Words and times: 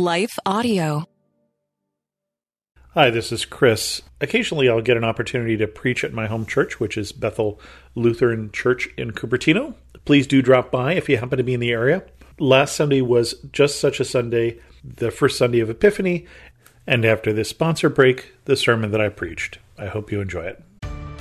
Life 0.00 0.38
Audio. 0.46 1.04
Hi, 2.94 3.10
this 3.10 3.32
is 3.32 3.44
Chris. 3.44 4.00
Occasionally, 4.22 4.66
I'll 4.66 4.80
get 4.80 4.96
an 4.96 5.04
opportunity 5.04 5.58
to 5.58 5.66
preach 5.66 6.04
at 6.04 6.14
my 6.14 6.26
home 6.26 6.46
church, 6.46 6.80
which 6.80 6.96
is 6.96 7.12
Bethel 7.12 7.60
Lutheran 7.94 8.50
Church 8.50 8.88
in 8.96 9.10
Cupertino. 9.10 9.74
Please 10.06 10.26
do 10.26 10.40
drop 10.40 10.70
by 10.70 10.94
if 10.94 11.10
you 11.10 11.18
happen 11.18 11.36
to 11.36 11.44
be 11.44 11.52
in 11.52 11.60
the 11.60 11.70
area. 11.70 12.02
Last 12.38 12.76
Sunday 12.76 13.02
was 13.02 13.34
just 13.52 13.78
such 13.78 14.00
a 14.00 14.04
Sunday, 14.06 14.58
the 14.82 15.10
first 15.10 15.36
Sunday 15.36 15.60
of 15.60 15.68
Epiphany, 15.68 16.26
and 16.86 17.04
after 17.04 17.30
this 17.34 17.50
sponsor 17.50 17.90
break, 17.90 18.32
the 18.46 18.56
sermon 18.56 18.92
that 18.92 19.02
I 19.02 19.10
preached. 19.10 19.58
I 19.76 19.88
hope 19.88 20.10
you 20.10 20.22
enjoy 20.22 20.44
it. 20.44 20.64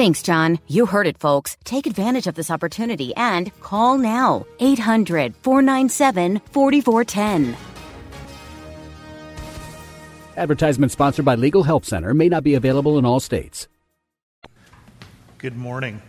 Thanks, 0.00 0.22
John. 0.22 0.58
You 0.66 0.86
heard 0.86 1.06
it, 1.06 1.18
folks. 1.18 1.58
Take 1.62 1.86
advantage 1.86 2.26
of 2.26 2.34
this 2.34 2.50
opportunity 2.50 3.14
and 3.16 3.52
call 3.60 3.98
now 3.98 4.46
800 4.58 5.36
497 5.42 6.40
4410. 6.52 7.54
Advertisement 10.38 10.90
sponsored 10.90 11.26
by 11.26 11.34
Legal 11.34 11.64
Help 11.64 11.84
Center 11.84 12.14
may 12.14 12.30
not 12.30 12.42
be 12.42 12.54
available 12.54 12.96
in 12.98 13.04
all 13.04 13.20
states. 13.20 13.68
Good 15.36 15.58
morning. 15.58 16.00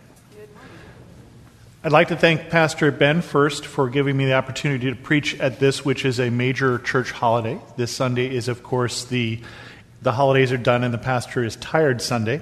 I'd 1.84 1.92
like 1.92 2.08
to 2.08 2.16
thank 2.16 2.48
Pastor 2.48 2.90
Ben 2.90 3.20
first 3.20 3.66
for 3.66 3.90
giving 3.90 4.16
me 4.16 4.24
the 4.24 4.32
opportunity 4.32 4.88
to 4.88 4.96
preach 4.96 5.38
at 5.38 5.60
this, 5.60 5.84
which 5.84 6.06
is 6.06 6.18
a 6.18 6.30
major 6.30 6.78
church 6.78 7.10
holiday. 7.10 7.60
This 7.76 7.94
Sunday 7.94 8.34
is, 8.34 8.48
of 8.48 8.62
course, 8.62 9.04
the, 9.04 9.42
the 10.00 10.12
holidays 10.12 10.50
are 10.50 10.56
done 10.56 10.82
and 10.82 10.94
the 10.94 10.98
pastor 10.98 11.44
is 11.44 11.56
tired 11.56 12.00
Sunday. 12.00 12.40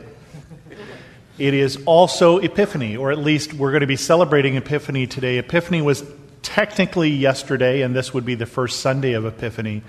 It 1.40 1.54
is 1.54 1.78
also 1.86 2.36
Epiphany, 2.36 2.98
or 2.98 3.10
at 3.10 3.18
least 3.18 3.54
we're 3.54 3.70
going 3.70 3.80
to 3.80 3.86
be 3.86 3.96
celebrating 3.96 4.56
Epiphany 4.56 5.06
today. 5.06 5.38
Epiphany 5.38 5.80
was 5.80 6.04
technically 6.42 7.08
yesterday, 7.08 7.80
and 7.80 7.96
this 7.96 8.12
would 8.12 8.26
be 8.26 8.34
the 8.34 8.44
first 8.44 8.80
Sunday 8.80 9.14
of 9.14 9.24
Epiphany. 9.24 9.80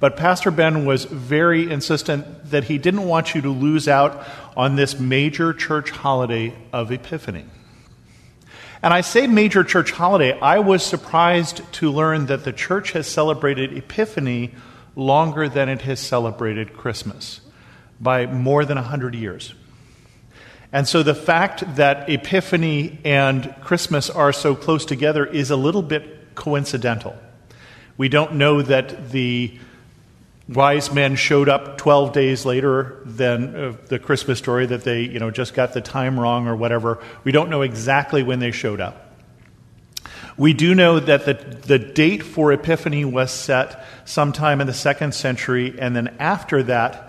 But 0.00 0.18
Pastor 0.18 0.50
Ben 0.50 0.84
was 0.84 1.06
very 1.06 1.70
insistent 1.70 2.50
that 2.50 2.64
he 2.64 2.76
didn't 2.76 3.04
want 3.08 3.34
you 3.34 3.40
to 3.40 3.48
lose 3.48 3.88
out 3.88 4.22
on 4.54 4.76
this 4.76 5.00
major 5.00 5.54
church 5.54 5.88
holiday 5.88 6.52
of 6.74 6.92
Epiphany. 6.92 7.46
And 8.82 8.92
I 8.92 9.00
say 9.00 9.26
major 9.26 9.64
church 9.64 9.92
holiday, 9.92 10.38
I 10.38 10.58
was 10.58 10.84
surprised 10.84 11.62
to 11.76 11.90
learn 11.90 12.26
that 12.26 12.44
the 12.44 12.52
church 12.52 12.92
has 12.92 13.06
celebrated 13.06 13.74
Epiphany 13.74 14.52
longer 14.94 15.48
than 15.48 15.70
it 15.70 15.80
has 15.80 16.00
celebrated 16.00 16.74
Christmas 16.74 17.40
by 17.98 18.26
more 18.26 18.66
than 18.66 18.76
100 18.76 19.14
years. 19.14 19.54
And 20.72 20.86
so 20.86 21.02
the 21.02 21.14
fact 21.14 21.76
that 21.76 22.10
Epiphany 22.10 22.98
and 23.04 23.54
Christmas 23.62 24.10
are 24.10 24.32
so 24.32 24.54
close 24.54 24.84
together 24.84 25.24
is 25.24 25.50
a 25.50 25.56
little 25.56 25.82
bit 25.82 26.34
coincidental. 26.34 27.16
We 27.96 28.08
don't 28.08 28.34
know 28.34 28.62
that 28.62 29.10
the 29.10 29.58
wise 30.48 30.92
men 30.92 31.16
showed 31.16 31.48
up 31.48 31.78
12 31.78 32.12
days 32.12 32.44
later 32.44 33.00
than 33.04 33.56
uh, 33.56 33.76
the 33.86 33.98
Christmas 33.98 34.38
story, 34.38 34.66
that 34.66 34.84
they 34.84 35.02
you 35.02 35.18
know, 35.18 35.30
just 35.30 35.54
got 35.54 35.72
the 35.72 35.80
time 35.80 36.18
wrong 36.18 36.46
or 36.48 36.56
whatever. 36.56 37.02
We 37.24 37.32
don't 37.32 37.50
know 37.50 37.62
exactly 37.62 38.22
when 38.22 38.38
they 38.38 38.50
showed 38.50 38.80
up. 38.80 39.04
We 40.36 40.52
do 40.52 40.74
know 40.74 41.00
that 41.00 41.24
the, 41.24 41.34
the 41.34 41.78
date 41.78 42.22
for 42.22 42.52
Epiphany 42.52 43.04
was 43.04 43.32
set 43.32 43.84
sometime 44.04 44.60
in 44.60 44.66
the 44.68 44.72
second 44.72 45.12
century, 45.12 45.74
and 45.78 45.96
then 45.96 46.14
after 46.20 46.62
that, 46.64 47.07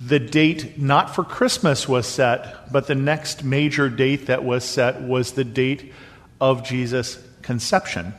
the 0.00 0.18
date 0.18 0.78
not 0.78 1.14
for 1.14 1.22
Christmas 1.22 1.86
was 1.86 2.06
set, 2.06 2.72
but 2.72 2.86
the 2.86 2.94
next 2.94 3.44
major 3.44 3.90
date 3.90 4.26
that 4.26 4.42
was 4.44 4.64
set 4.64 5.02
was 5.02 5.32
the 5.32 5.44
date 5.44 5.92
of 6.40 6.64
Jesus' 6.64 7.22
conception. 7.42 8.14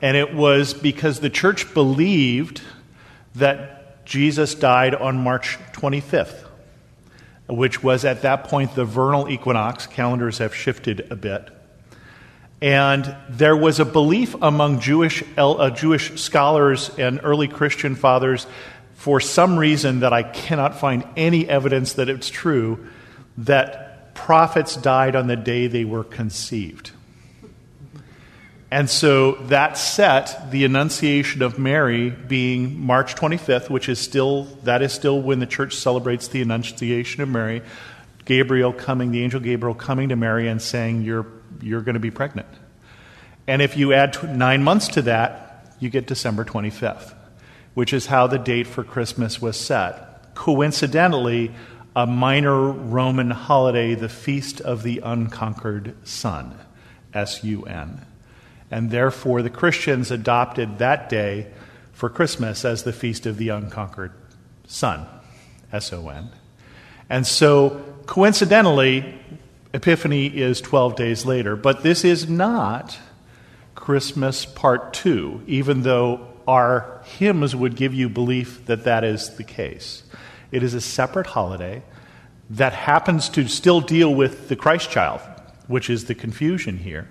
And 0.00 0.16
it 0.16 0.34
was 0.34 0.72
because 0.72 1.20
the 1.20 1.30
church 1.30 1.72
believed 1.74 2.62
that 3.34 4.04
Jesus 4.06 4.54
died 4.54 4.94
on 4.94 5.18
March 5.18 5.58
25th, 5.72 6.46
which 7.46 7.82
was 7.82 8.04
at 8.06 8.22
that 8.22 8.44
point 8.44 8.74
the 8.74 8.84
vernal 8.84 9.28
equinox. 9.28 9.86
Calendars 9.86 10.38
have 10.38 10.54
shifted 10.54 11.08
a 11.10 11.16
bit. 11.16 11.48
And 12.62 13.14
there 13.28 13.56
was 13.56 13.80
a 13.80 13.84
belief 13.84 14.34
among 14.40 14.80
Jewish, 14.80 15.22
uh, 15.36 15.68
Jewish 15.70 16.18
scholars 16.20 16.90
and 16.96 17.20
early 17.22 17.48
Christian 17.48 17.94
fathers 17.94 18.46
for 18.94 19.20
some 19.20 19.58
reason 19.58 20.00
that 20.00 20.12
I 20.12 20.22
cannot 20.22 20.78
find 20.78 21.04
any 21.16 21.48
evidence 21.48 21.94
that 21.94 22.08
it's 22.08 22.30
true, 22.30 22.86
that 23.38 24.14
prophets 24.14 24.76
died 24.76 25.16
on 25.16 25.26
the 25.26 25.36
day 25.36 25.66
they 25.66 25.84
were 25.84 26.04
conceived. 26.04 26.92
And 28.70 28.90
so 28.90 29.32
that 29.46 29.76
set 29.78 30.50
the 30.50 30.64
Annunciation 30.64 31.42
of 31.42 31.58
Mary 31.58 32.10
being 32.10 32.80
March 32.80 33.14
25th, 33.14 33.70
which 33.70 33.88
is 33.88 34.00
still, 34.00 34.44
that 34.64 34.82
is 34.82 34.92
still 34.92 35.20
when 35.20 35.38
the 35.38 35.46
church 35.46 35.76
celebrates 35.76 36.28
the 36.28 36.42
Annunciation 36.42 37.22
of 37.22 37.28
Mary. 37.28 37.62
Gabriel 38.24 38.72
coming, 38.72 39.12
the 39.12 39.22
angel 39.22 39.38
Gabriel 39.38 39.74
coming 39.74 40.08
to 40.08 40.16
Mary 40.16 40.48
and 40.48 40.60
saying, 40.60 41.02
You're, 41.02 41.26
you're 41.60 41.82
going 41.82 41.94
to 41.94 42.00
be 42.00 42.10
pregnant. 42.10 42.48
And 43.46 43.60
if 43.60 43.76
you 43.76 43.92
add 43.92 44.36
nine 44.36 44.64
months 44.64 44.88
to 44.88 45.02
that, 45.02 45.76
you 45.78 45.90
get 45.90 46.06
December 46.06 46.44
25th 46.44 47.14
which 47.74 47.92
is 47.92 48.06
how 48.06 48.26
the 48.26 48.38
date 48.38 48.66
for 48.66 48.82
Christmas 48.84 49.42
was 49.42 49.58
set. 49.58 50.34
Coincidentally, 50.34 51.52
a 51.94 52.06
minor 52.06 52.70
Roman 52.70 53.30
holiday, 53.30 53.94
the 53.94 54.08
Feast 54.08 54.60
of 54.60 54.82
the 54.82 55.00
Unconquered 55.04 55.94
Sun, 56.06 56.58
S 57.12 57.44
U 57.44 57.62
N. 57.64 58.04
And 58.70 58.90
therefore, 58.90 59.42
the 59.42 59.50
Christians 59.50 60.10
adopted 60.10 60.78
that 60.78 61.08
day 61.08 61.52
for 61.92 62.08
Christmas 62.08 62.64
as 62.64 62.82
the 62.82 62.92
Feast 62.92 63.26
of 63.26 63.36
the 63.36 63.50
Unconquered 63.50 64.12
Sun, 64.66 65.06
S 65.72 65.92
O 65.92 66.08
N. 66.08 66.30
And 67.08 67.26
so, 67.26 67.84
coincidentally, 68.06 69.20
Epiphany 69.72 70.26
is 70.26 70.60
12 70.60 70.96
days 70.96 71.26
later. 71.26 71.54
But 71.54 71.82
this 71.82 72.04
is 72.04 72.28
not 72.28 72.98
Christmas 73.74 74.44
part 74.44 74.92
two, 74.94 75.42
even 75.46 75.82
though 75.82 76.33
our 76.46 77.00
hymns 77.04 77.54
would 77.54 77.76
give 77.76 77.94
you 77.94 78.08
belief 78.08 78.66
that 78.66 78.84
that 78.84 79.04
is 79.04 79.36
the 79.36 79.44
case. 79.44 80.02
It 80.50 80.62
is 80.62 80.74
a 80.74 80.80
separate 80.80 81.26
holiday 81.26 81.82
that 82.50 82.72
happens 82.72 83.28
to 83.30 83.48
still 83.48 83.80
deal 83.80 84.14
with 84.14 84.48
the 84.48 84.56
Christ 84.56 84.90
child, 84.90 85.20
which 85.66 85.88
is 85.88 86.04
the 86.04 86.14
confusion 86.14 86.78
here. 86.78 87.08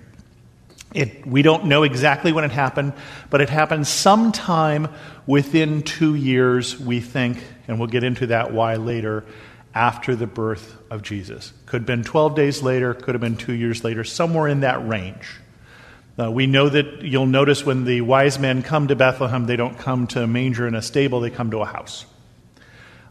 It, 0.94 1.26
we 1.26 1.42
don't 1.42 1.64
know 1.64 1.82
exactly 1.82 2.32
when 2.32 2.44
it 2.44 2.52
happened, 2.52 2.92
but 3.28 3.40
it 3.40 3.50
happened 3.50 3.86
sometime 3.86 4.88
within 5.26 5.82
two 5.82 6.14
years, 6.14 6.78
we 6.78 7.00
think, 7.00 7.42
and 7.66 7.80
we'll 7.80 7.88
get 7.88 8.04
into 8.04 8.28
that 8.28 8.52
why 8.52 8.76
later, 8.76 9.24
after 9.74 10.14
the 10.14 10.28
birth 10.28 10.76
of 10.90 11.02
Jesus. 11.02 11.52
Could 11.66 11.80
have 11.80 11.86
been 11.86 12.04
12 12.04 12.36
days 12.36 12.62
later, 12.62 12.94
could 12.94 13.14
have 13.14 13.20
been 13.20 13.36
two 13.36 13.54
years 13.54 13.82
later, 13.82 14.04
somewhere 14.04 14.46
in 14.46 14.60
that 14.60 14.86
range. 14.86 15.28
Uh, 16.16 16.30
we 16.30 16.46
know 16.46 16.68
that 16.68 17.02
you'll 17.02 17.26
notice 17.26 17.66
when 17.66 17.84
the 17.84 18.00
wise 18.00 18.38
men 18.38 18.62
come 18.62 18.88
to 18.88 18.94
Bethlehem, 18.94 19.46
they 19.46 19.56
don't 19.56 19.78
come 19.78 20.06
to 20.08 20.22
a 20.22 20.26
manger 20.26 20.66
in 20.68 20.74
a 20.74 20.82
stable, 20.82 21.20
they 21.20 21.30
come 21.30 21.50
to 21.50 21.58
a 21.58 21.64
house. 21.64 22.06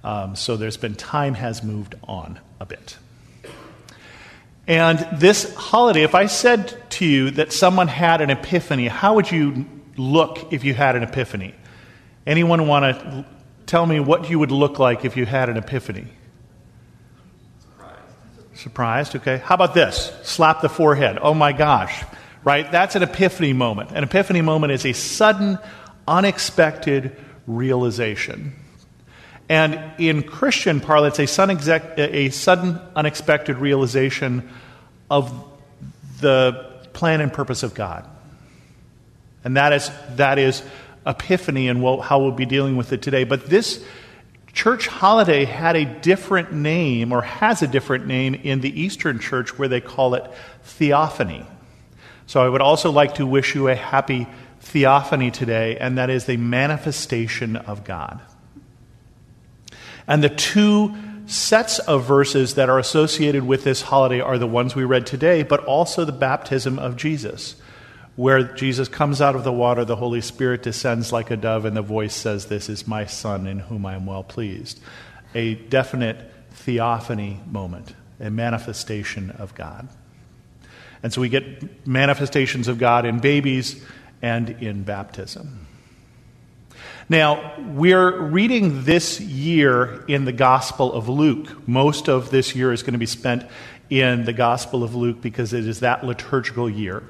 Um, 0.03 0.35
so 0.35 0.57
there's 0.57 0.77
been 0.77 0.95
time 0.95 1.33
has 1.33 1.63
moved 1.63 1.95
on 2.03 2.39
a 2.59 2.65
bit. 2.65 2.97
And 4.67 5.05
this 5.13 5.53
holiday, 5.55 6.03
if 6.03 6.15
I 6.15 6.27
said 6.27 6.81
to 6.91 7.05
you 7.05 7.31
that 7.31 7.51
someone 7.51 7.89
had 7.89 8.21
an 8.21 8.29
epiphany, 8.29 8.87
how 8.87 9.15
would 9.15 9.29
you 9.29 9.65
look 9.97 10.53
if 10.53 10.63
you 10.63 10.73
had 10.73 10.95
an 10.95 11.03
epiphany? 11.03 11.53
Anyone 12.25 12.67
want 12.67 12.85
to 12.85 13.25
tell 13.65 13.85
me 13.85 13.99
what 13.99 14.29
you 14.29 14.39
would 14.39 14.51
look 14.51 14.79
like 14.79 15.03
if 15.03 15.17
you 15.17 15.25
had 15.25 15.49
an 15.49 15.57
epiphany? 15.57 16.07
Surprised. 17.59 17.99
Surprised, 18.53 19.15
okay. 19.17 19.37
How 19.37 19.55
about 19.55 19.73
this? 19.73 20.13
Slap 20.23 20.61
the 20.61 20.69
forehead. 20.69 21.17
Oh 21.21 21.33
my 21.33 21.51
gosh, 21.51 22.03
right? 22.43 22.71
That's 22.71 22.95
an 22.95 23.03
epiphany 23.03 23.53
moment. 23.53 23.91
An 23.91 24.03
epiphany 24.03 24.41
moment 24.41 24.73
is 24.73 24.85
a 24.85 24.93
sudden, 24.93 25.59
unexpected 26.07 27.15
realization. 27.47 28.53
And 29.49 29.79
in 29.97 30.23
Christian 30.23 30.79
parlance, 30.79 31.19
a 31.19 31.27
sudden, 31.27 31.59
a 31.97 32.29
sudden, 32.29 32.79
unexpected 32.95 33.57
realization 33.57 34.49
of 35.09 35.33
the 36.21 36.71
plan 36.93 37.21
and 37.21 37.31
purpose 37.31 37.63
of 37.63 37.73
God. 37.73 38.07
And 39.43 39.57
that 39.57 39.73
is, 39.73 39.91
that 40.15 40.39
is 40.39 40.63
epiphany 41.05 41.67
and 41.67 41.83
we'll, 41.83 41.99
how 41.99 42.19
we'll 42.19 42.31
be 42.31 42.45
dealing 42.45 42.77
with 42.77 42.93
it 42.93 43.01
today. 43.01 43.25
But 43.25 43.47
this 43.47 43.83
church 44.53 44.87
holiday 44.87 45.43
had 45.45 45.75
a 45.75 45.83
different 45.83 46.53
name, 46.53 47.11
or 47.11 47.21
has 47.21 47.61
a 47.61 47.67
different 47.67 48.07
name, 48.07 48.35
in 48.35 48.61
the 48.61 48.81
Eastern 48.81 49.19
Church 49.19 49.57
where 49.57 49.67
they 49.67 49.81
call 49.81 50.13
it 50.13 50.31
theophany. 50.63 51.45
So 52.33 52.41
I 52.41 52.49
would 52.49 52.61
also 52.61 52.89
like 52.89 53.13
to 53.15 53.27
wish 53.27 53.53
you 53.53 53.67
a 53.67 53.75
happy 53.75 54.25
theophany 54.59 55.29
today, 55.29 55.77
and 55.77 55.99
that 55.99 56.09
is 56.09 56.25
the 56.25 56.37
manifestation 56.37 57.55
of 57.55 57.83
God. 57.83 58.21
And 60.07 60.23
the 60.23 60.29
two 60.29 60.95
sets 61.27 61.77
of 61.77 62.05
verses 62.05 62.55
that 62.55 62.69
are 62.69 62.79
associated 62.79 63.45
with 63.45 63.63
this 63.63 63.83
holiday 63.83 64.19
are 64.19 64.39
the 64.39 64.47
ones 64.47 64.73
we 64.73 64.83
read 64.83 65.05
today, 65.05 65.43
but 65.43 65.63
also 65.65 66.05
the 66.05 66.11
baptism 66.11 66.79
of 66.79 66.97
Jesus, 66.97 67.55
where 68.15 68.41
Jesus 68.55 68.87
comes 68.87 69.21
out 69.21 69.35
of 69.35 69.43
the 69.43 69.53
water, 69.53 69.85
the 69.85 69.97
Holy 69.97 70.21
Spirit 70.21 70.63
descends 70.63 71.13
like 71.13 71.29
a 71.29 71.37
dove, 71.37 71.65
and 71.65 71.77
the 71.77 71.83
voice 71.83 72.15
says, 72.15 72.47
This 72.47 72.67
is 72.67 72.87
my 72.87 73.05
Son 73.05 73.45
in 73.45 73.59
whom 73.59 73.85
I 73.85 73.93
am 73.93 74.07
well 74.07 74.23
pleased. 74.23 74.79
A 75.35 75.53
definite 75.53 76.31
theophany 76.49 77.41
moment, 77.45 77.93
a 78.19 78.31
manifestation 78.31 79.29
of 79.29 79.53
God. 79.53 79.87
And 81.03 81.13
so 81.13 81.21
we 81.21 81.29
get 81.29 81.85
manifestations 81.85 82.67
of 82.67 82.79
God 82.79 83.05
in 83.05 83.19
babies 83.19 83.83
and 84.21 84.49
in 84.49 84.83
baptism. 84.83 85.67
Now, 87.09 87.53
we're 87.59 88.21
reading 88.21 88.85
this 88.85 89.19
year 89.19 90.05
in 90.07 90.23
the 90.23 90.31
Gospel 90.31 90.93
of 90.93 91.09
Luke. 91.09 91.67
Most 91.67 92.07
of 92.07 92.29
this 92.29 92.55
year 92.55 92.71
is 92.71 92.81
going 92.81 92.93
to 92.93 92.99
be 92.99 93.05
spent 93.05 93.45
in 93.89 94.23
the 94.23 94.33
Gospel 94.33 94.83
of 94.83 94.95
Luke 94.95 95.21
because 95.21 95.51
it 95.51 95.67
is 95.67 95.81
that 95.81 96.05
liturgical 96.05 96.69
year. 96.69 97.03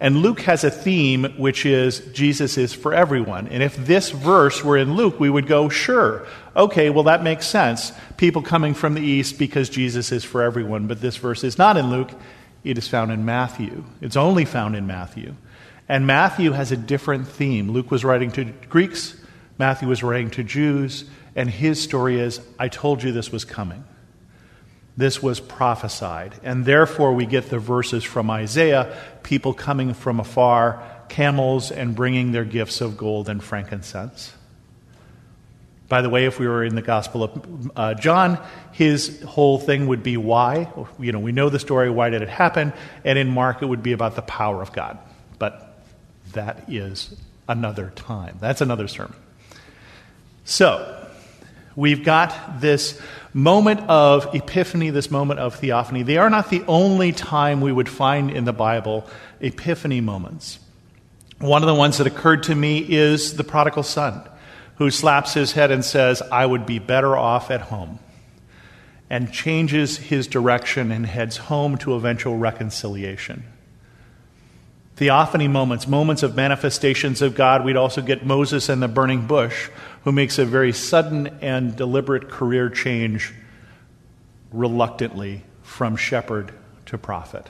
And 0.00 0.18
Luke 0.18 0.40
has 0.40 0.64
a 0.64 0.70
theme 0.70 1.24
which 1.38 1.64
is 1.64 2.00
Jesus 2.12 2.58
is 2.58 2.74
for 2.74 2.92
everyone. 2.92 3.46
And 3.48 3.62
if 3.62 3.76
this 3.76 4.10
verse 4.10 4.64
were 4.64 4.76
in 4.76 4.96
Luke, 4.96 5.20
we 5.20 5.30
would 5.30 5.46
go, 5.46 5.68
sure, 5.68 6.26
okay, 6.56 6.90
well, 6.90 7.04
that 7.04 7.22
makes 7.22 7.46
sense. 7.46 7.92
People 8.16 8.42
coming 8.42 8.74
from 8.74 8.94
the 8.94 9.00
east 9.00 9.38
because 9.38 9.68
Jesus 9.68 10.10
is 10.10 10.24
for 10.24 10.42
everyone. 10.42 10.88
But 10.88 11.00
this 11.00 11.16
verse 11.16 11.44
is 11.44 11.56
not 11.56 11.76
in 11.76 11.90
Luke, 11.90 12.10
it 12.64 12.78
is 12.78 12.88
found 12.88 13.12
in 13.12 13.24
Matthew. 13.24 13.84
It's 14.00 14.16
only 14.16 14.44
found 14.44 14.74
in 14.74 14.86
Matthew. 14.86 15.34
And 15.88 16.06
Matthew 16.06 16.52
has 16.52 16.72
a 16.72 16.76
different 16.76 17.28
theme. 17.28 17.70
Luke 17.70 17.90
was 17.90 18.04
writing 18.04 18.32
to 18.32 18.44
Greeks, 18.44 19.14
Matthew 19.58 19.86
was 19.86 20.02
writing 20.02 20.30
to 20.30 20.42
Jews, 20.42 21.04
and 21.36 21.48
his 21.48 21.82
story 21.82 22.18
is 22.18 22.40
I 22.58 22.68
told 22.68 23.02
you 23.02 23.12
this 23.12 23.30
was 23.30 23.44
coming. 23.44 23.84
This 24.96 25.22
was 25.22 25.40
prophesied. 25.40 26.34
And 26.42 26.64
therefore, 26.64 27.14
we 27.14 27.26
get 27.26 27.50
the 27.50 27.58
verses 27.58 28.04
from 28.04 28.30
Isaiah 28.30 28.96
people 29.22 29.52
coming 29.52 29.94
from 29.94 30.20
afar, 30.20 30.82
camels, 31.08 31.70
and 31.70 31.94
bringing 31.94 32.32
their 32.32 32.44
gifts 32.44 32.80
of 32.80 32.96
gold 32.96 33.28
and 33.28 33.42
frankincense. 33.42 34.33
By 35.94 36.02
the 36.02 36.10
way, 36.10 36.24
if 36.24 36.40
we 36.40 36.48
were 36.48 36.64
in 36.64 36.74
the 36.74 36.82
Gospel 36.82 37.22
of 37.22 37.70
uh, 37.76 37.94
John, 37.94 38.44
his 38.72 39.22
whole 39.22 39.60
thing 39.60 39.86
would 39.86 40.02
be 40.02 40.16
why. 40.16 40.68
You 40.98 41.12
know, 41.12 41.20
we 41.20 41.30
know 41.30 41.50
the 41.50 41.60
story, 41.60 41.88
why 41.88 42.10
did 42.10 42.20
it 42.20 42.28
happen? 42.28 42.72
And 43.04 43.16
in 43.16 43.28
Mark, 43.28 43.62
it 43.62 43.66
would 43.66 43.84
be 43.84 43.92
about 43.92 44.16
the 44.16 44.22
power 44.22 44.60
of 44.60 44.72
God. 44.72 44.98
But 45.38 45.78
that 46.32 46.64
is 46.66 47.14
another 47.46 47.92
time. 47.94 48.38
That's 48.40 48.60
another 48.60 48.88
sermon. 48.88 49.14
So, 50.44 51.06
we've 51.76 52.04
got 52.04 52.60
this 52.60 53.00
moment 53.32 53.82
of 53.82 54.34
epiphany, 54.34 54.90
this 54.90 55.12
moment 55.12 55.38
of 55.38 55.54
theophany. 55.54 56.02
They 56.02 56.16
are 56.16 56.28
not 56.28 56.50
the 56.50 56.64
only 56.66 57.12
time 57.12 57.60
we 57.60 57.70
would 57.70 57.88
find 57.88 58.32
in 58.32 58.46
the 58.46 58.52
Bible 58.52 59.06
epiphany 59.40 60.00
moments. 60.00 60.58
One 61.38 61.62
of 61.62 61.68
the 61.68 61.74
ones 61.76 61.98
that 61.98 62.08
occurred 62.08 62.42
to 62.44 62.54
me 62.56 62.78
is 62.80 63.36
the 63.36 63.44
prodigal 63.44 63.84
son, 63.84 64.28
who 64.76 64.90
slaps 64.90 65.34
his 65.34 65.52
head 65.52 65.70
and 65.70 65.84
says, 65.84 66.22
I 66.32 66.46
would 66.46 66.66
be 66.66 66.78
better 66.78 67.16
off 67.16 67.50
at 67.50 67.62
home, 67.62 67.98
and 69.08 69.32
changes 69.32 69.96
his 69.96 70.26
direction 70.26 70.90
and 70.90 71.06
heads 71.06 71.36
home 71.36 71.78
to 71.78 71.94
eventual 71.94 72.36
reconciliation 72.36 73.44
theophany 74.96 75.48
moments, 75.48 75.88
moments 75.88 76.22
of 76.22 76.36
manifestations 76.36 77.22
of 77.22 77.34
God. 77.34 77.64
We'd 77.64 77.76
also 77.76 78.00
get 78.00 78.24
Moses 78.24 78.68
and 78.68 78.82
the 78.82 78.88
burning 78.88 79.26
bush, 79.26 79.68
who 80.04 80.12
makes 80.12 80.38
a 80.38 80.44
very 80.44 80.72
sudden 80.72 81.38
and 81.40 81.74
deliberate 81.74 82.28
career 82.28 82.68
change 82.68 83.32
reluctantly 84.52 85.42
from 85.62 85.96
shepherd 85.96 86.52
to 86.86 86.98
prophet. 86.98 87.48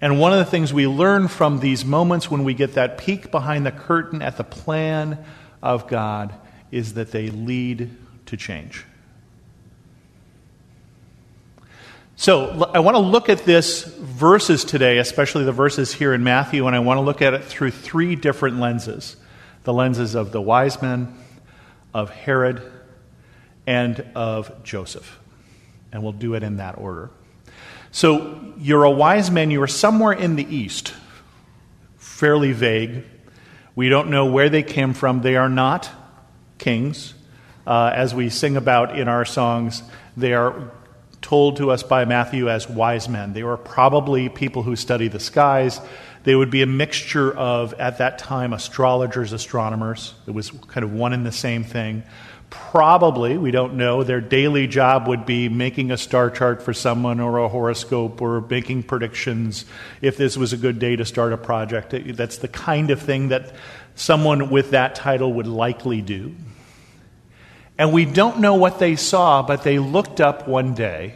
And 0.00 0.20
one 0.20 0.32
of 0.32 0.38
the 0.38 0.44
things 0.44 0.72
we 0.72 0.86
learn 0.86 1.28
from 1.28 1.60
these 1.60 1.84
moments 1.84 2.30
when 2.30 2.44
we 2.44 2.54
get 2.54 2.74
that 2.74 2.98
peek 2.98 3.30
behind 3.30 3.64
the 3.64 3.72
curtain 3.72 4.22
at 4.22 4.36
the 4.36 4.44
plan 4.44 5.24
of 5.64 5.88
God 5.88 6.32
is 6.70 6.94
that 6.94 7.10
they 7.10 7.30
lead 7.30 7.90
to 8.26 8.36
change. 8.36 8.84
So 12.16 12.70
I 12.72 12.78
want 12.78 12.94
to 12.94 13.00
look 13.00 13.28
at 13.28 13.44
this 13.44 13.82
verses 13.82 14.64
today, 14.64 14.98
especially 14.98 15.44
the 15.44 15.52
verses 15.52 15.92
here 15.92 16.14
in 16.14 16.22
Matthew, 16.22 16.66
and 16.66 16.76
I 16.76 16.78
want 16.78 16.98
to 16.98 17.00
look 17.02 17.22
at 17.22 17.34
it 17.34 17.42
through 17.42 17.72
three 17.72 18.14
different 18.14 18.60
lenses 18.60 19.16
the 19.64 19.72
lenses 19.72 20.14
of 20.14 20.30
the 20.30 20.42
wise 20.42 20.82
men, 20.82 21.16
of 21.94 22.10
Herod, 22.10 22.70
and 23.66 24.04
of 24.14 24.62
Joseph. 24.62 25.18
And 25.90 26.02
we'll 26.02 26.12
do 26.12 26.34
it 26.34 26.42
in 26.42 26.58
that 26.58 26.76
order. 26.76 27.08
So 27.90 28.52
you're 28.58 28.84
a 28.84 28.90
wise 28.90 29.30
man, 29.30 29.50
you 29.50 29.62
are 29.62 29.66
somewhere 29.66 30.12
in 30.12 30.36
the 30.36 30.44
east, 30.54 30.92
fairly 31.96 32.52
vague. 32.52 33.04
We 33.76 33.88
don't 33.88 34.10
know 34.10 34.26
where 34.26 34.48
they 34.48 34.62
came 34.62 34.94
from. 34.94 35.22
They 35.22 35.36
are 35.36 35.48
not 35.48 35.90
kings. 36.58 37.14
Uh, 37.66 37.90
as 37.94 38.14
we 38.14 38.28
sing 38.28 38.56
about 38.56 38.98
in 38.98 39.08
our 39.08 39.24
songs, 39.24 39.82
they 40.16 40.34
are 40.34 40.70
told 41.20 41.56
to 41.56 41.70
us 41.70 41.82
by 41.82 42.04
Matthew 42.04 42.50
as 42.50 42.68
wise 42.68 43.08
men. 43.08 43.32
They 43.32 43.42
were 43.42 43.56
probably 43.56 44.28
people 44.28 44.62
who 44.62 44.76
study 44.76 45.08
the 45.08 45.18
skies. 45.18 45.80
They 46.22 46.34
would 46.34 46.50
be 46.50 46.62
a 46.62 46.66
mixture 46.66 47.32
of, 47.32 47.72
at 47.74 47.98
that 47.98 48.18
time, 48.18 48.52
astrologers, 48.52 49.32
astronomers. 49.32 50.14
It 50.26 50.32
was 50.32 50.50
kind 50.68 50.84
of 50.84 50.92
one 50.92 51.12
and 51.12 51.24
the 51.24 51.32
same 51.32 51.64
thing. 51.64 52.02
Probably, 52.54 53.36
we 53.36 53.50
don't 53.50 53.74
know, 53.74 54.04
their 54.04 54.20
daily 54.20 54.66
job 54.66 55.08
would 55.08 55.26
be 55.26 55.48
making 55.48 55.90
a 55.90 55.96
star 55.96 56.30
chart 56.30 56.62
for 56.62 56.72
someone 56.72 57.18
or 57.18 57.38
a 57.38 57.48
horoscope 57.48 58.22
or 58.22 58.40
making 58.40 58.84
predictions 58.84 59.64
if 60.00 60.16
this 60.16 60.36
was 60.36 60.52
a 60.52 60.56
good 60.56 60.78
day 60.78 60.94
to 60.94 61.04
start 61.04 61.32
a 61.32 61.36
project. 61.36 61.94
That's 62.16 62.38
the 62.38 62.48
kind 62.48 62.90
of 62.90 63.00
thing 63.02 63.28
that 63.28 63.52
someone 63.96 64.50
with 64.50 64.70
that 64.70 64.94
title 64.94 65.32
would 65.34 65.46
likely 65.46 66.00
do. 66.00 66.34
And 67.76 67.92
we 67.92 68.04
don't 68.04 68.38
know 68.38 68.54
what 68.54 68.78
they 68.78 68.96
saw, 68.96 69.42
but 69.42 69.62
they 69.64 69.78
looked 69.80 70.20
up 70.20 70.46
one 70.46 70.74
day 70.74 71.14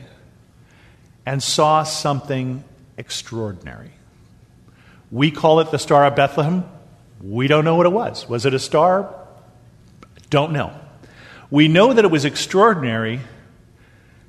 and 1.25 1.42
saw 1.42 1.85
something 1.85 2.64
extraordinary. 2.97 3.92
We 5.12 5.30
call 5.30 5.61
it 5.61 5.71
the 5.71 5.78
Star 5.78 6.04
of 6.04 6.16
Bethlehem. 6.16 6.64
We 7.23 7.47
don't 7.47 7.64
know 7.64 7.76
what 7.76 7.87
it 7.87 7.92
was. 7.92 8.28
Was 8.28 8.45
it 8.45 8.54
a 8.54 8.59
star? 8.59 9.14
Don't 10.30 10.52
know. 10.52 10.73
We 11.50 11.69
know 11.69 11.93
that 11.93 12.05
it 12.05 12.11
was 12.11 12.25
extraordinary 12.25 13.21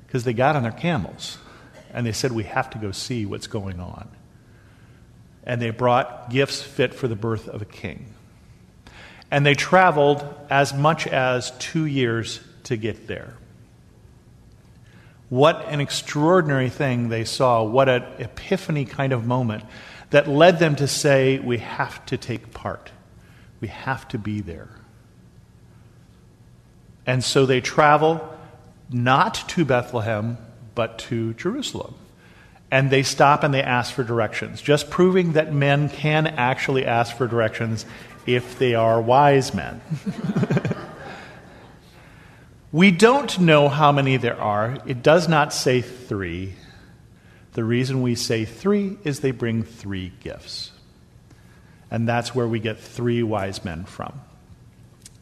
because 0.06 0.24
they 0.24 0.32
got 0.32 0.56
on 0.56 0.62
their 0.62 0.72
camels 0.72 1.38
and 1.92 2.06
they 2.06 2.12
said, 2.12 2.32
We 2.32 2.44
have 2.44 2.70
to 2.70 2.78
go 2.78 2.92
see 2.92 3.26
what's 3.26 3.46
going 3.46 3.80
on. 3.80 4.08
and 5.44 5.60
they 5.60 5.70
brought 5.70 6.30
gifts 6.30 6.62
fit 6.62 6.94
for 6.94 7.08
the 7.08 7.16
birth 7.16 7.48
of 7.48 7.62
a 7.62 7.64
king. 7.64 8.06
And 9.30 9.44
they 9.46 9.54
traveled 9.54 10.24
as 10.50 10.74
much 10.74 11.06
as 11.06 11.52
two 11.58 11.86
years 11.86 12.40
to 12.64 12.76
get 12.76 13.06
there. 13.06 13.34
What 15.28 15.64
an 15.68 15.80
extraordinary 15.80 16.68
thing 16.70 17.08
they 17.08 17.24
saw. 17.24 17.62
What 17.62 17.88
an 17.88 18.02
epiphany 18.18 18.84
kind 18.84 19.12
of 19.12 19.24
moment 19.26 19.64
that 20.10 20.28
led 20.28 20.58
them 20.58 20.76
to 20.76 20.88
say, 20.88 21.38
We 21.38 21.58
have 21.58 22.04
to 22.06 22.16
take 22.16 22.52
part. 22.52 22.90
We 23.60 23.68
have 23.68 24.08
to 24.08 24.18
be 24.18 24.40
there. 24.40 24.68
And 27.06 27.24
so 27.24 27.46
they 27.46 27.60
travel 27.60 28.36
not 28.90 29.34
to 29.50 29.64
Bethlehem, 29.64 30.38
but 30.74 30.98
to 30.98 31.34
Jerusalem. 31.34 31.94
And 32.70 32.90
they 32.90 33.02
stop 33.02 33.42
and 33.42 33.52
they 33.52 33.62
ask 33.62 33.92
for 33.92 34.04
directions, 34.04 34.62
just 34.62 34.90
proving 34.90 35.32
that 35.32 35.52
men 35.52 35.88
can 35.88 36.26
actually 36.26 36.86
ask 36.86 37.16
for 37.16 37.26
directions 37.26 37.84
if 38.26 38.58
they 38.58 38.74
are 38.74 39.00
wise 39.00 39.52
men. 39.54 39.80
we 42.72 42.92
don't 42.92 43.40
know 43.40 43.68
how 43.68 43.90
many 43.90 44.16
there 44.16 44.40
are. 44.40 44.78
It 44.86 45.02
does 45.02 45.28
not 45.28 45.52
say 45.52 45.80
three. 45.80 46.54
The 47.54 47.64
reason 47.64 48.02
we 48.02 48.14
say 48.14 48.44
three 48.44 48.98
is 49.02 49.20
they 49.20 49.32
bring 49.32 49.64
three 49.64 50.12
gifts. 50.20 50.70
And 51.90 52.08
that's 52.08 52.34
where 52.34 52.46
we 52.46 52.60
get 52.60 52.78
three 52.78 53.24
wise 53.24 53.64
men 53.64 53.84
from. 53.84 54.20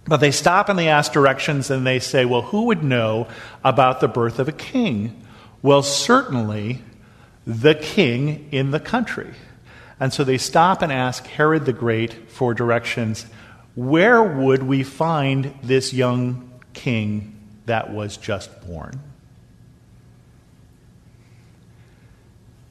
But 0.09 0.19
they 0.19 0.31
stop 0.31 0.71
and 0.71 0.79
they 0.79 0.89
ask 0.89 1.13
directions 1.13 1.71
and 1.71 1.87
they 1.87 1.99
say, 1.99 2.25
Well, 2.25 2.41
who 2.43 2.65
would 2.65 2.83
know 2.83 3.29
about 3.63 4.01
the 4.01 4.09
birth 4.09 4.39
of 4.39 4.49
a 4.49 4.53
king? 4.53 5.23
Well, 5.61 5.83
certainly 5.83 6.83
the 7.47 7.75
king 7.75 8.49
in 8.51 8.71
the 8.71 8.81
country. 8.81 9.35
And 10.01 10.13
so 10.13 10.25
they 10.25 10.39
stop 10.39 10.81
and 10.81 10.91
ask 10.91 11.27
Herod 11.27 11.67
the 11.67 11.73
Great 11.75 12.31
for 12.31 12.55
directions. 12.55 13.27
Where 13.75 14.23
would 14.23 14.63
we 14.63 14.83
find 14.83 15.55
this 15.63 15.93
young 15.93 16.53
king 16.73 17.39
that 17.67 17.93
was 17.93 18.17
just 18.17 18.67
born? 18.67 19.01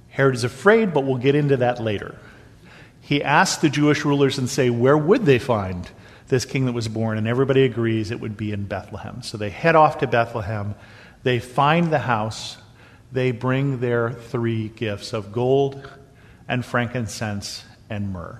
Herod 0.10 0.34
is 0.34 0.44
afraid, 0.44 0.92
but 0.92 1.04
we'll 1.04 1.18
get 1.18 1.36
into 1.36 1.58
that 1.58 1.80
later. 1.80 2.16
He 3.02 3.24
asks 3.24 3.62
the 3.62 3.70
Jewish 3.70 4.04
rulers 4.04 4.40
and 4.40 4.50
say, 4.50 4.72
Where 4.72 4.98
would 4.98 5.26
they 5.26 5.38
find 5.38 5.88
this 6.28 6.46
king 6.46 6.66
that 6.66 6.74
was 6.74 6.88
born? 6.88 7.18
And 7.18 7.28
everybody 7.28 7.64
agrees 7.64 8.12
it 8.12 8.20
would 8.20 8.38
be 8.38 8.52
in 8.52 8.66
Bethlehem. 8.66 9.22
So 9.22 9.38
they 9.38 9.50
head 9.50 9.76
off 9.76 10.00
to 10.00 10.08
Bethlehem. 10.08 10.76
They 11.24 11.40
find 11.40 11.92
the 11.92 12.00
house. 12.00 12.58
They 13.12 13.32
bring 13.32 13.80
their 13.80 14.12
three 14.12 14.70
gifts 14.70 15.14
of 15.14 15.32
gold 15.32 15.90
and 16.48 16.66
frankincense 16.66 17.64
and 17.90 18.12
myrrh. 18.12 18.40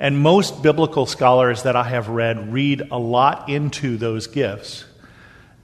And 0.00 0.18
most 0.18 0.62
biblical 0.62 1.06
scholars 1.06 1.62
that 1.62 1.76
I 1.76 1.84
have 1.84 2.08
read 2.08 2.52
read 2.52 2.88
a 2.90 2.98
lot 2.98 3.48
into 3.48 3.96
those 3.96 4.26
gifts. 4.26 4.84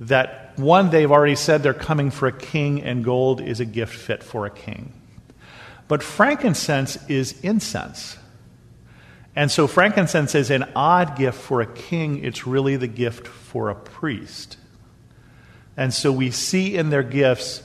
That 0.00 0.52
one, 0.56 0.90
they've 0.90 1.10
already 1.10 1.34
said 1.34 1.62
they're 1.62 1.74
coming 1.74 2.10
for 2.10 2.28
a 2.28 2.32
king, 2.32 2.82
and 2.82 3.04
gold 3.04 3.40
is 3.40 3.58
a 3.58 3.64
gift 3.64 3.94
fit 3.94 4.22
for 4.22 4.46
a 4.46 4.50
king. 4.50 4.92
But 5.88 6.02
frankincense 6.02 6.98
is 7.08 7.40
incense. 7.40 8.16
And 9.38 9.52
so 9.52 9.68
frankincense 9.68 10.34
is 10.34 10.50
an 10.50 10.64
odd 10.74 11.14
gift 11.14 11.38
for 11.38 11.60
a 11.60 11.66
king, 11.66 12.24
it's 12.24 12.44
really 12.44 12.74
the 12.74 12.88
gift 12.88 13.28
for 13.28 13.70
a 13.70 13.74
priest. 13.76 14.56
And 15.76 15.94
so 15.94 16.10
we 16.10 16.32
see 16.32 16.76
in 16.76 16.90
their 16.90 17.04
gifts 17.04 17.62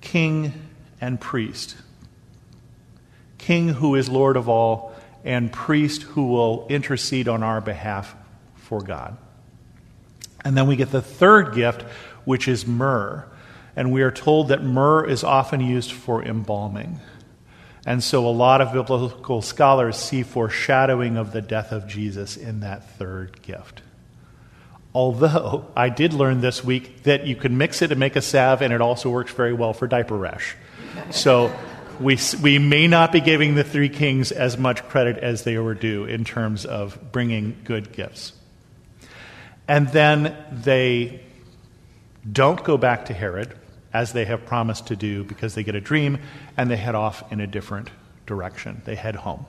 king 0.00 0.54
and 1.02 1.20
priest. 1.20 1.76
King 3.36 3.68
who 3.68 3.94
is 3.94 4.08
Lord 4.08 4.38
of 4.38 4.48
all, 4.48 4.94
and 5.22 5.52
priest 5.52 6.04
who 6.04 6.28
will 6.28 6.66
intercede 6.70 7.28
on 7.28 7.42
our 7.42 7.60
behalf 7.60 8.16
for 8.54 8.80
God. 8.80 9.18
And 10.42 10.56
then 10.56 10.66
we 10.66 10.76
get 10.76 10.92
the 10.92 11.02
third 11.02 11.54
gift, 11.54 11.82
which 12.24 12.48
is 12.48 12.66
myrrh. 12.66 13.28
And 13.76 13.92
we 13.92 14.00
are 14.00 14.10
told 14.10 14.48
that 14.48 14.64
myrrh 14.64 15.04
is 15.04 15.22
often 15.22 15.60
used 15.60 15.92
for 15.92 16.24
embalming. 16.24 17.00
And 17.86 18.02
so 18.02 18.26
a 18.26 18.30
lot 18.30 18.60
of 18.60 18.72
biblical 18.72 19.40
scholars 19.40 19.96
see 19.96 20.24
foreshadowing 20.24 21.16
of 21.16 21.32
the 21.32 21.40
death 21.40 21.70
of 21.70 21.86
Jesus 21.86 22.36
in 22.36 22.60
that 22.60 22.90
third 22.98 23.40
gift. 23.42 23.80
Although 24.92 25.66
I 25.76 25.88
did 25.88 26.12
learn 26.12 26.40
this 26.40 26.64
week 26.64 27.04
that 27.04 27.26
you 27.26 27.36
can 27.36 27.56
mix 27.56 27.82
it 27.82 27.92
and 27.92 28.00
make 28.00 28.16
a 28.16 28.22
salve, 28.22 28.62
and 28.62 28.72
it 28.72 28.80
also 28.80 29.08
works 29.08 29.32
very 29.32 29.52
well 29.52 29.72
for 29.72 29.86
diaper 29.86 30.16
rash. 30.16 30.56
So 31.10 31.56
we, 32.00 32.18
we 32.42 32.58
may 32.58 32.88
not 32.88 33.12
be 33.12 33.20
giving 33.20 33.54
the 33.54 33.62
three 33.62 33.88
kings 33.88 34.32
as 34.32 34.58
much 34.58 34.82
credit 34.88 35.18
as 35.18 35.44
they 35.44 35.56
were 35.58 35.74
due 35.74 36.06
in 36.06 36.24
terms 36.24 36.64
of 36.64 37.12
bringing 37.12 37.56
good 37.64 37.92
gifts. 37.92 38.32
And 39.68 39.88
then 39.88 40.36
they 40.50 41.20
don't 42.30 42.62
go 42.64 42.76
back 42.76 43.06
to 43.06 43.14
Herod, 43.14 43.54
as 43.96 44.12
they 44.12 44.26
have 44.26 44.44
promised 44.44 44.88
to 44.88 44.96
do, 44.96 45.24
because 45.24 45.54
they 45.54 45.64
get 45.64 45.74
a 45.74 45.80
dream 45.80 46.18
and 46.56 46.70
they 46.70 46.76
head 46.76 46.94
off 46.94 47.32
in 47.32 47.40
a 47.40 47.46
different 47.46 47.88
direction. 48.26 48.82
They 48.84 48.94
head 48.94 49.16
home 49.16 49.46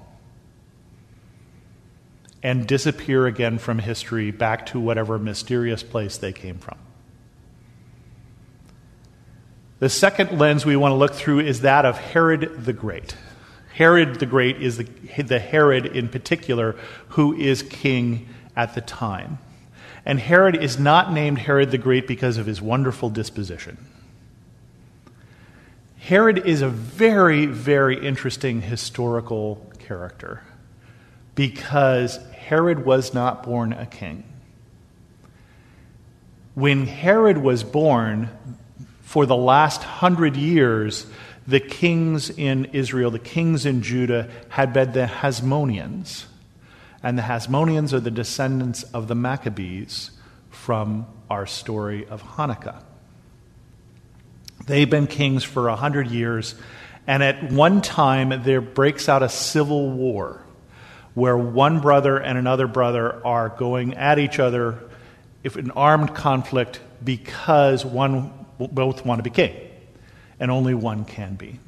and 2.41 2.65
disappear 2.65 3.27
again 3.27 3.57
from 3.57 3.79
history 3.79 4.31
back 4.31 4.67
to 4.67 4.79
whatever 4.79 5.19
mysterious 5.19 5.83
place 5.83 6.17
they 6.17 6.31
came 6.31 6.57
from. 6.59 6.77
The 9.79 9.89
second 9.89 10.39
lens 10.39 10.65
we 10.65 10.77
want 10.77 10.93
to 10.93 10.95
look 10.95 11.13
through 11.13 11.41
is 11.41 11.61
that 11.61 11.85
of 11.85 11.97
Herod 11.97 12.63
the 12.63 12.73
Great. 12.73 13.15
Herod 13.73 14.19
the 14.19 14.25
Great 14.25 14.61
is 14.61 14.77
the, 14.77 14.85
the 15.23 15.39
Herod 15.39 15.85
in 15.85 16.07
particular 16.07 16.77
who 17.09 17.35
is 17.35 17.63
king 17.63 18.29
at 18.55 18.75
the 18.75 18.81
time. 18.81 19.39
And 20.05 20.19
Herod 20.19 20.55
is 20.55 20.79
not 20.79 21.11
named 21.11 21.39
Herod 21.39 21.71
the 21.71 21.77
Great 21.77 22.07
because 22.07 22.37
of 22.37 22.45
his 22.45 22.61
wonderful 22.61 23.09
disposition. 23.09 23.77
Herod 26.07 26.47
is 26.47 26.61
a 26.61 26.69
very, 26.69 27.47
very 27.47 27.99
interesting 27.99 28.61
historical 28.61 29.69
character 29.79 30.41
because 31.35 32.15
Herod 32.31 32.85
was 32.85 33.13
not 33.13 33.43
born 33.43 33.73
a 33.73 33.85
king. 33.85 34.23
When 36.53 36.87
Herod 36.87 37.39
was 37.39 37.65
born, 37.65 38.29
for 39.01 39.25
the 39.25 39.35
last 39.35 39.83
hundred 39.83 40.37
years, 40.37 41.07
the 41.45 41.59
kings 41.59 42.29
in 42.29 42.69
Israel, 42.71 43.11
the 43.11 43.19
kings 43.19 43.65
in 43.65 43.81
Judah, 43.81 44.29
had 44.47 44.71
been 44.71 44.93
the 44.93 45.07
Hasmoneans. 45.07 46.23
And 47.03 47.17
the 47.17 47.23
Hasmoneans 47.23 47.91
are 47.91 47.99
the 47.99 48.11
descendants 48.11 48.83
of 48.83 49.09
the 49.09 49.15
Maccabees 49.15 50.11
from 50.51 51.05
our 51.29 51.45
story 51.45 52.07
of 52.07 52.23
Hanukkah. 52.23 52.86
They've 54.67 54.89
been 54.89 55.07
kings 55.07 55.45
for 55.45 55.69
a 55.69 55.75
hundred 55.77 56.07
years, 56.11 56.53
and 57.07 57.23
at 57.23 57.51
one 57.51 57.81
time 57.81 58.43
there 58.43 58.59
breaks 58.61 59.07
out 59.07 59.23
a 59.23 59.29
civil 59.29 59.89
war 59.89 60.43
where 61.13 61.37
one 61.37 61.79
brother 61.79 62.17
and 62.17 62.37
another 62.37 62.67
brother 62.67 63.25
are 63.25 63.49
going 63.49 63.95
at 63.95 64.19
each 64.19 64.39
other, 64.39 64.77
if 65.41 65.55
an 65.55 65.71
armed 65.71 66.13
conflict, 66.13 66.81
because 67.03 67.85
one 67.85 68.31
both 68.59 69.05
want 69.05 69.19
to 69.19 69.23
be 69.23 69.29
king, 69.29 69.55
and 70.39 70.51
only 70.51 70.73
one 70.73 71.05
can 71.05 71.35
be. 71.35 71.59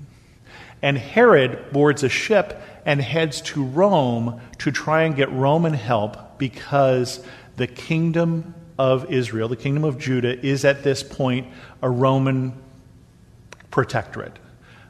And 0.82 0.98
Herod 0.98 1.72
boards 1.72 2.03
a 2.03 2.10
ship 2.10 2.62
and 2.86 3.01
heads 3.01 3.39
to 3.41 3.63
Rome 3.63 4.41
to 4.60 4.72
try 4.72 5.03
and 5.03 5.15
get 5.15 5.32
Roman 5.32 5.74
help 5.74 6.38
because 6.38 7.24
the 7.56 7.68
kingdom 7.68 8.53
of 8.77 9.12
Israel, 9.12 9.48
the 9.48 9.56
kingdom 9.56 9.86
of 9.86 10.00
Judah, 10.00 10.38
is 10.46 10.65
at 10.65 10.84
this 10.84 11.01
point 11.01 11.48
a 11.82 11.89
Roman 11.89 12.53
protectorate. 13.72 14.38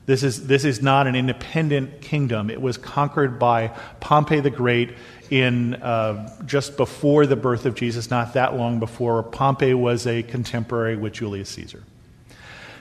This 0.06 0.24
is, 0.24 0.48
this 0.48 0.66
is 0.66 0.82
not 0.82 1.06
an 1.06 1.16
independent 1.16 2.02
kingdom. 2.02 2.50
It 2.50 2.62
was 2.62 2.78
conquered 2.78 3.38
by 3.38 3.68
Pompey 4.00 4.40
the 4.40 4.50
Great 4.50 4.96
in 5.30 5.76
uh, 5.76 6.44
just 6.46 6.78
before 6.78 7.28
the 7.28 7.36
birth 7.36 7.68
of 7.68 7.76
Jesus, 7.76 8.10
not 8.10 8.34
that 8.34 8.56
long 8.56 8.80
before. 8.80 9.22
Pompey 9.22 9.76
was 9.76 10.08
a 10.08 10.24
contemporary 10.24 10.96
with 10.96 11.14
Julius 11.14 11.50
Caesar. 11.50 11.84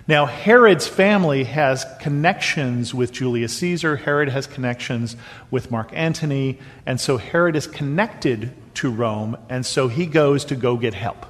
Now, 0.07 0.25
Herod's 0.25 0.87
family 0.87 1.45
has 1.45 1.85
connections 2.01 2.95
with 2.95 3.13
Julius 3.13 3.55
Caesar. 3.59 3.97
Herod 3.97 4.31
has 4.31 4.47
connections 4.47 5.15
with 5.51 5.71
Mark 5.71 5.91
Antony. 5.93 6.59
And 6.87 6.99
so 6.99 7.19
Herod 7.19 7.57
is 7.57 7.67
connected 7.67 8.55
to 8.77 8.91
Rome, 8.91 9.37
and 9.51 9.67
so 9.67 9.89
he 9.89 10.07
goes 10.07 10.47
to 10.47 10.57
go 10.57 10.77
get 10.79 10.95
help. 10.95 11.27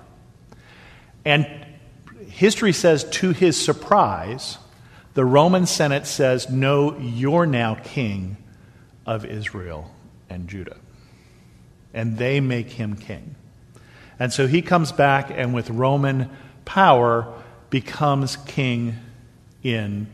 And 1.25 1.49
history 2.39 2.73
says, 2.73 3.03
to 3.03 3.33
his 3.33 3.61
surprise, 3.61 4.59
the 5.15 5.25
Roman 5.25 5.67
Senate 5.67 6.07
says, 6.07 6.49
No, 6.49 6.97
you're 6.97 7.47
now 7.47 7.75
king 7.75 8.37
of 9.05 9.25
Israel 9.25 9.91
and 10.31 10.49
Judah. 10.49 10.77
And 11.93 12.17
they 12.17 12.39
make 12.41 12.71
him 12.71 12.95
king. 12.95 13.35
And 14.21 14.33
so 14.33 14.47
he 14.47 14.63
comes 14.63 14.93
back 14.93 15.33
and 15.33 15.53
with 15.53 15.69
Roman 15.69 16.31
power 16.65 17.27
becomes 17.71 18.37
king 18.37 18.95
in 19.65 20.07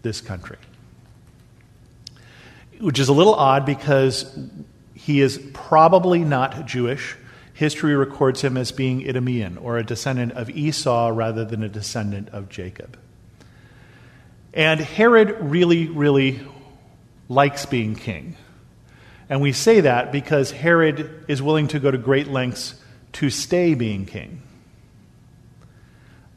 this 0.00 0.22
country. 0.22 0.56
which 2.80 2.98
is 2.98 3.08
a 3.08 3.12
little 3.12 3.34
odd 3.34 3.66
because 3.66 4.38
he 4.94 5.20
is 5.20 5.38
probably 5.52 6.20
not 6.24 6.64
Jewish. 6.66 7.16
History 7.54 7.94
records 7.94 8.42
him 8.42 8.56
as 8.56 8.72
being 8.72 9.00
Idumean, 9.06 9.56
or 9.58 9.78
a 9.78 9.84
descendant 9.84 10.32
of 10.32 10.50
Esau 10.50 11.10
rather 11.14 11.44
than 11.44 11.62
a 11.62 11.68
descendant 11.68 12.28
of 12.30 12.48
Jacob. 12.48 12.98
And 14.52 14.80
Herod 14.80 15.36
really, 15.40 15.88
really 15.88 16.40
likes 17.28 17.64
being 17.64 17.94
king. 17.94 18.36
And 19.28 19.40
we 19.40 19.52
say 19.52 19.80
that 19.82 20.12
because 20.12 20.50
Herod 20.50 21.24
is 21.28 21.40
willing 21.40 21.68
to 21.68 21.78
go 21.78 21.90
to 21.90 21.98
great 21.98 22.26
lengths 22.26 22.74
to 23.14 23.30
stay 23.30 23.74
being 23.74 24.04
king. 24.04 24.42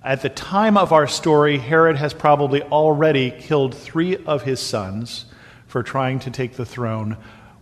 At 0.03 0.21
the 0.21 0.29
time 0.29 0.77
of 0.77 0.93
our 0.93 1.07
story, 1.07 1.57
Herod 1.57 1.97
has 1.97 2.13
probably 2.13 2.62
already 2.62 3.31
killed 3.31 3.75
three 3.75 4.15
of 4.15 4.43
his 4.43 4.59
sons 4.59 5.25
for 5.65 5.83
trying 5.83 6.19
to 6.19 6.31
take 6.31 6.53
the 6.53 6.65
throne. 6.65 7.17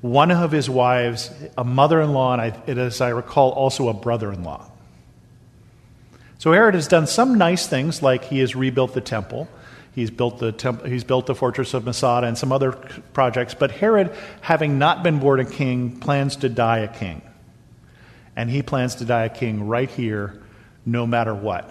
One 0.06 0.30
of 0.30 0.52
his 0.52 0.70
wives, 0.70 1.32
a 1.58 1.64
mother 1.64 2.00
in 2.00 2.14
law, 2.14 2.38
and 2.38 2.80
as 2.80 3.02
I 3.02 3.10
recall, 3.10 3.50
also 3.50 3.90
a 3.90 3.94
brother 3.96 4.32
in 4.32 4.44
law. 4.44 4.70
So 6.38 6.52
Herod 6.52 6.76
has 6.76 6.88
done 6.88 7.08
some 7.08 7.40
nice 7.40 7.66
things, 7.66 8.04
like 8.04 8.26
he 8.26 8.38
has 8.38 8.56
rebuilt 8.56 8.94
the 8.94 9.02
temple. 9.02 9.48
He's 9.96 10.12
built 10.12 10.38
the, 10.38 10.52
temp- 10.52 10.86
he's 10.86 11.04
built 11.04 11.26
the 11.26 11.34
fortress 11.34 11.74
of 11.74 11.86
Masada 11.86 12.28
and 12.28 12.38
some 12.38 12.52
other 12.52 12.74
projects. 13.14 13.56
But 13.56 13.72
Herod, 13.72 14.16
having 14.42 14.78
not 14.78 15.02
been 15.02 15.18
born 15.18 15.40
a 15.40 15.46
king, 15.46 16.00
plans 16.00 16.36
to 16.36 16.50
die 16.50 16.82
a 16.82 16.88
king. 16.88 17.24
And 18.36 18.48
he 18.48 18.62
plans 18.62 18.94
to 18.98 19.06
die 19.06 19.26
a 19.26 19.30
king 19.30 19.66
right 19.66 19.90
here, 19.90 20.40
no 20.86 21.08
matter 21.08 21.34
what. 21.34 21.68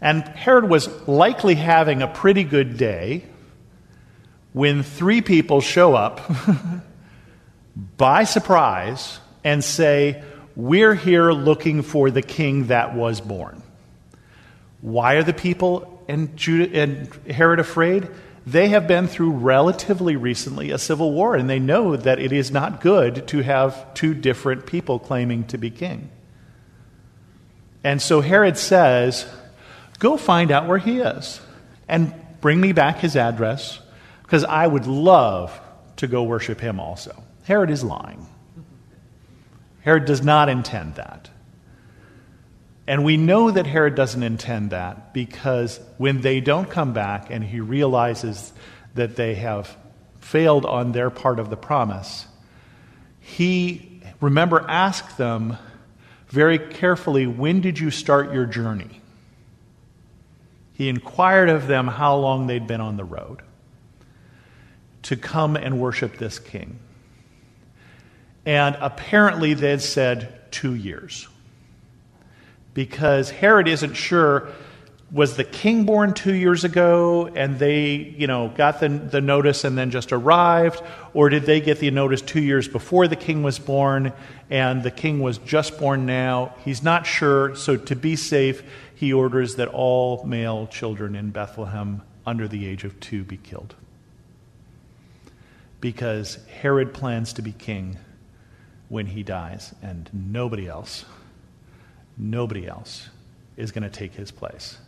And 0.00 0.22
Herod 0.22 0.68
was 0.68 0.86
likely 1.08 1.56
having 1.56 2.00
a 2.00 2.06
pretty 2.06 2.44
good 2.44 2.76
day 2.76 3.24
when 4.52 4.84
three 4.84 5.20
people 5.20 5.60
show 5.60 5.96
up 5.96 6.20
by 7.74 8.24
surprise 8.24 9.20
and 9.44 9.62
say, 9.62 10.22
We're 10.56 10.94
here 10.94 11.32
looking 11.32 11.82
for 11.82 12.10
the 12.10 12.22
king 12.22 12.68
that 12.68 12.94
was 12.94 13.20
born. 13.20 13.62
Why 14.80 15.14
are 15.14 15.22
the 15.22 15.32
people 15.32 16.04
and, 16.08 16.36
Judah, 16.36 16.80
and 16.80 17.08
Herod 17.30 17.60
afraid? 17.60 18.08
They 18.44 18.68
have 18.70 18.88
been 18.88 19.06
through 19.06 19.30
relatively 19.32 20.16
recently 20.16 20.72
a 20.72 20.78
civil 20.78 21.12
war, 21.12 21.36
and 21.36 21.48
they 21.48 21.60
know 21.60 21.96
that 21.96 22.18
it 22.18 22.32
is 22.32 22.50
not 22.50 22.80
good 22.80 23.28
to 23.28 23.42
have 23.42 23.94
two 23.94 24.14
different 24.14 24.66
people 24.66 24.98
claiming 24.98 25.44
to 25.44 25.58
be 25.58 25.70
king. 25.70 26.10
And 27.84 28.02
so 28.02 28.20
Herod 28.20 28.58
says, 28.58 29.26
Go 30.00 30.16
find 30.16 30.50
out 30.50 30.66
where 30.66 30.78
he 30.78 30.98
is 30.98 31.40
and 31.88 32.12
bring 32.40 32.60
me 32.60 32.72
back 32.72 32.98
his 32.98 33.14
address 33.14 33.78
because 34.22 34.42
I 34.42 34.66
would 34.66 34.86
love 34.86 35.58
to 35.96 36.08
go 36.08 36.24
worship 36.24 36.60
him 36.60 36.80
also. 36.80 37.21
Herod 37.44 37.70
is 37.70 37.82
lying. 37.82 38.26
Herod 39.80 40.04
does 40.04 40.22
not 40.22 40.48
intend 40.48 40.94
that. 40.96 41.30
And 42.86 43.04
we 43.04 43.16
know 43.16 43.50
that 43.50 43.66
Herod 43.66 43.94
doesn't 43.94 44.22
intend 44.22 44.70
that 44.70 45.12
because 45.12 45.80
when 45.98 46.20
they 46.20 46.40
don't 46.40 46.68
come 46.68 46.92
back 46.92 47.30
and 47.30 47.42
he 47.42 47.60
realizes 47.60 48.52
that 48.94 49.16
they 49.16 49.34
have 49.36 49.76
failed 50.20 50.66
on 50.66 50.92
their 50.92 51.10
part 51.10 51.38
of 51.38 51.50
the 51.50 51.56
promise, 51.56 52.26
he, 53.20 54.00
remember, 54.20 54.64
asked 54.68 55.16
them 55.16 55.58
very 56.28 56.58
carefully, 56.58 57.26
When 57.26 57.60
did 57.60 57.78
you 57.78 57.90
start 57.90 58.32
your 58.32 58.46
journey? 58.46 59.00
He 60.74 60.88
inquired 60.88 61.48
of 61.48 61.66
them 61.66 61.86
how 61.86 62.16
long 62.16 62.46
they'd 62.46 62.66
been 62.66 62.80
on 62.80 62.96
the 62.96 63.04
road 63.04 63.42
to 65.02 65.16
come 65.16 65.56
and 65.56 65.80
worship 65.80 66.18
this 66.18 66.38
king. 66.38 66.78
And 68.44 68.76
apparently 68.80 69.54
they'd 69.54 69.80
said 69.80 70.50
two 70.50 70.74
years. 70.74 71.28
Because 72.74 73.30
Herod 73.30 73.68
isn't 73.68 73.94
sure 73.94 74.48
was 75.12 75.36
the 75.36 75.44
king 75.44 75.84
born 75.84 76.14
two 76.14 76.32
years 76.32 76.64
ago 76.64 77.26
and 77.36 77.58
they 77.58 77.94
you 77.94 78.26
know 78.26 78.48
got 78.48 78.80
the, 78.80 78.88
the 78.88 79.20
notice 79.20 79.64
and 79.64 79.76
then 79.76 79.90
just 79.90 80.12
arrived? 80.12 80.82
Or 81.12 81.28
did 81.28 81.44
they 81.44 81.60
get 81.60 81.78
the 81.78 81.90
notice 81.90 82.22
two 82.22 82.40
years 82.40 82.66
before 82.66 83.06
the 83.06 83.16
king 83.16 83.42
was 83.42 83.58
born 83.58 84.12
and 84.48 84.82
the 84.82 84.90
king 84.90 85.20
was 85.20 85.36
just 85.38 85.78
born 85.78 86.06
now? 86.06 86.54
He's 86.64 86.82
not 86.82 87.06
sure. 87.06 87.54
So 87.54 87.76
to 87.76 87.94
be 87.94 88.16
safe 88.16 88.62
he 88.94 89.12
orders 89.12 89.56
that 89.56 89.68
all 89.68 90.24
male 90.24 90.66
children 90.66 91.14
in 91.14 91.30
bethlehem 91.30 92.02
under 92.24 92.48
the 92.48 92.66
age 92.66 92.84
of 92.84 92.98
two 92.98 93.22
be 93.22 93.36
killed. 93.36 93.74
Because 95.80 96.38
herod 96.62 96.94
plans 96.94 97.34
to 97.34 97.42
be 97.42 97.52
king 97.52 97.98
when 98.92 99.06
he 99.06 99.22
dies 99.22 99.74
and 99.82 100.10
nobody 100.12 100.68
else 100.68 101.04
Nobody 102.16 102.66
else 102.66 103.08
is 103.56 103.72
going 103.72 103.82
to 103.82 103.90
take 103.90 104.14
his 104.14 104.30
place. 104.30 104.78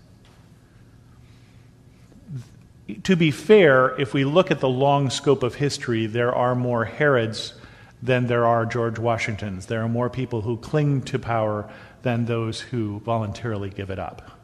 To 3.05 3.17
be 3.17 3.31
fair, 3.31 3.99
if 3.99 4.13
we 4.13 4.25
look 4.25 4.51
at 4.51 4.61
the 4.61 4.69
long 4.69 5.09
scope 5.09 5.43
of 5.43 5.55
history, 5.55 6.07
there 6.07 6.35
are 6.35 6.55
more 6.55 6.85
Herods 6.85 7.55
than 8.03 8.27
there 8.27 8.45
are 8.45 8.67
George 8.67 8.99
Washingtons. 8.99 9.67
There 9.67 9.83
are 9.83 9.89
more 9.89 10.11
people 10.11 10.43
who 10.43 10.59
cling 10.59 11.03
to 11.03 11.19
power 11.19 11.71
than 12.03 12.27
those 12.27 12.61
who 12.61 13.01
voluntarily 13.01 13.71
give 13.71 13.89
it 13.89 13.99
up. 13.99 14.39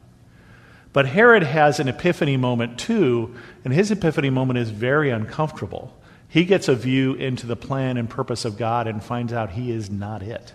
But 0.95 1.07
Herod 1.07 1.43
has 1.43 1.79
an 1.79 1.89
epiphany 1.89 2.39
moment 2.39 2.79
too, 2.79 3.35
and 3.65 3.75
his 3.75 3.91
epiphany 3.91 4.31
moment 4.31 4.59
is 4.59 4.71
very 4.71 5.11
uncomfortable. 5.11 6.00
He 6.31 6.45
gets 6.45 6.69
a 6.69 6.77
view 6.77 7.15
into 7.15 7.47
the 7.47 7.57
plan 7.57 7.97
and 7.97 8.09
purpose 8.09 8.45
of 8.45 8.57
God 8.57 8.87
and 8.87 9.03
finds 9.03 9.33
out 9.33 9.51
he 9.51 9.73
is 9.73 9.91
not 9.91 10.23
it. 10.23 10.53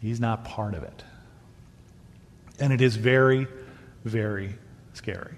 He's 0.00 0.20
not 0.20 0.44
part 0.44 0.74
of 0.74 0.84
it. 0.84 1.02
And 2.60 2.72
it 2.72 2.80
is 2.80 2.94
very, 2.94 3.48
very 4.04 4.54
scary. 4.92 5.34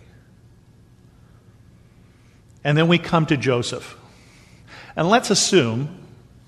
And 2.62 2.76
then 2.76 2.88
we 2.88 2.98
come 2.98 3.24
to 3.26 3.38
Joseph. 3.38 3.96
And 4.96 5.08
let's 5.08 5.30
assume, 5.30 5.88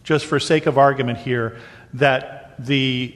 just 0.05 0.27
for 0.27 0.39
sake 0.39 0.67
of 0.67 0.77
argument 0.77 1.21
here, 1.21 1.59
that 1.95 2.55
the 2.59 3.15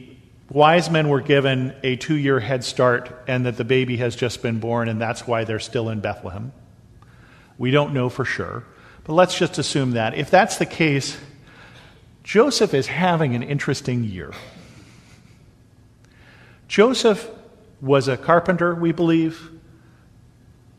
wise 0.49 0.89
men 0.89 1.09
were 1.09 1.21
given 1.21 1.75
a 1.83 1.97
two 1.97 2.15
year 2.15 2.41
head 2.41 2.65
start 2.65 3.25
and 3.27 3.45
that 3.45 3.59
the 3.59 3.65
baby 3.65 3.99
has 3.99 4.17
just 4.17 4.41
been 4.41 4.61
born 4.61 4.89
and 4.89 5.01
that's 5.01 5.27
why 5.27 5.45
they're 5.45 5.59
still 5.59 5.91
in 5.91 6.01
Bethlehem. 6.01 6.53
We 7.59 7.71
don't 7.71 7.93
know 7.93 8.09
for 8.09 8.25
sure, 8.25 8.65
but 9.05 9.15
let's 9.15 9.37
just 9.37 9.59
assume 9.59 9.93
that. 9.93 10.15
If 10.15 10.31
that's 10.31 10.59
the 10.59 10.67
case, 10.67 11.17
Joseph 12.23 12.75
is 12.75 12.87
having 12.87 13.35
an 13.35 13.43
interesting 13.43 14.05
year. 14.05 14.33
Joseph 16.69 17.29
was 17.81 18.09
a 18.09 18.17
carpenter, 18.17 18.75
we 18.75 18.93
believe, 18.93 19.51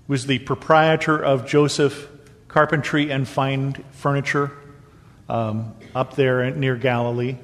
was 0.08 0.26
the 0.26 0.40
proprietor 0.40 1.18
of 1.18 1.46
Joseph 1.46 2.08
Carpentry 2.48 3.12
and 3.12 3.28
Fine 3.28 3.84
Furniture 3.92 4.52
um, 5.28 5.76
up 5.94 6.16
there 6.16 6.50
near 6.52 6.76
Galilee. 6.76 7.38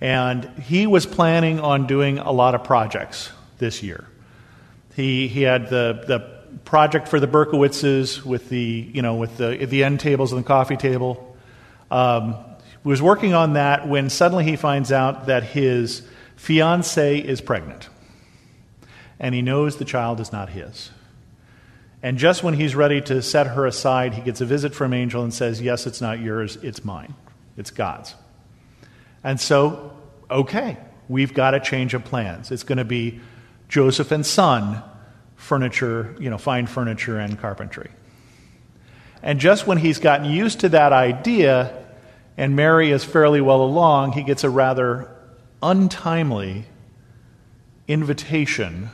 And 0.00 0.44
he 0.60 0.86
was 0.86 1.06
planning 1.06 1.60
on 1.60 1.86
doing 1.86 2.18
a 2.18 2.30
lot 2.30 2.54
of 2.54 2.64
projects 2.64 3.30
this 3.58 3.82
year. 3.82 4.06
He, 4.94 5.28
he 5.28 5.42
had 5.42 5.68
the, 5.68 6.04
the 6.06 6.35
project 6.64 7.08
for 7.08 7.20
the 7.20 7.28
Berkowitzes 7.28 8.24
with 8.24 8.48
the, 8.48 8.90
you 8.92 9.02
know, 9.02 9.16
with 9.16 9.36
the, 9.36 9.66
the 9.66 9.84
end 9.84 10.00
tables 10.00 10.32
and 10.32 10.42
the 10.42 10.46
coffee 10.46 10.76
table. 10.76 11.36
Um, 11.90 12.36
was 12.82 13.02
working 13.02 13.34
on 13.34 13.54
that 13.54 13.88
when 13.88 14.08
suddenly 14.08 14.44
he 14.44 14.54
finds 14.54 14.92
out 14.92 15.26
that 15.26 15.42
his 15.42 16.06
fiance 16.36 17.18
is 17.18 17.40
pregnant, 17.40 17.88
and 19.18 19.34
he 19.34 19.42
knows 19.42 19.76
the 19.76 19.84
child 19.84 20.20
is 20.20 20.30
not 20.30 20.48
his. 20.50 20.90
And 22.02 22.18
just 22.18 22.44
when 22.44 22.54
he's 22.54 22.76
ready 22.76 23.00
to 23.02 23.22
set 23.22 23.48
her 23.48 23.66
aside, 23.66 24.14
he 24.14 24.20
gets 24.20 24.40
a 24.40 24.46
visit 24.46 24.72
from 24.72 24.92
an 24.92 25.00
angel 25.00 25.24
and 25.24 25.34
says, 25.34 25.60
Yes, 25.60 25.86
it's 25.86 26.00
not 26.00 26.20
yours, 26.20 26.56
it's 26.62 26.84
mine, 26.84 27.14
it's 27.56 27.72
God's. 27.72 28.14
And 29.24 29.40
so, 29.40 29.96
okay, 30.30 30.78
we've 31.08 31.34
got 31.34 31.54
a 31.54 31.60
change 31.60 31.94
of 31.94 32.04
plans. 32.04 32.52
It's 32.52 32.62
going 32.62 32.78
to 32.78 32.84
be 32.84 33.20
Joseph 33.68 34.12
and 34.12 34.24
son 34.24 34.84
furniture, 35.46 36.16
you 36.18 36.28
know, 36.28 36.38
fine 36.38 36.66
furniture 36.66 37.20
and 37.20 37.38
carpentry. 37.38 37.88
And 39.22 39.38
just 39.38 39.64
when 39.64 39.78
he's 39.78 40.00
gotten 40.00 40.26
used 40.28 40.60
to 40.60 40.68
that 40.70 40.92
idea, 40.92 41.84
and 42.36 42.56
Mary 42.56 42.90
is 42.90 43.04
fairly 43.04 43.40
well 43.40 43.62
along, 43.62 44.12
he 44.12 44.24
gets 44.24 44.42
a 44.42 44.50
rather 44.50 45.08
untimely 45.62 46.66
invitation 47.86 48.90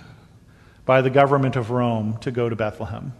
by 0.84 1.00
the 1.00 1.08
government 1.08 1.56
of 1.56 1.70
Rome 1.70 2.18
to 2.18 2.30
go 2.30 2.50
to 2.50 2.54
Bethlehem. 2.54 3.14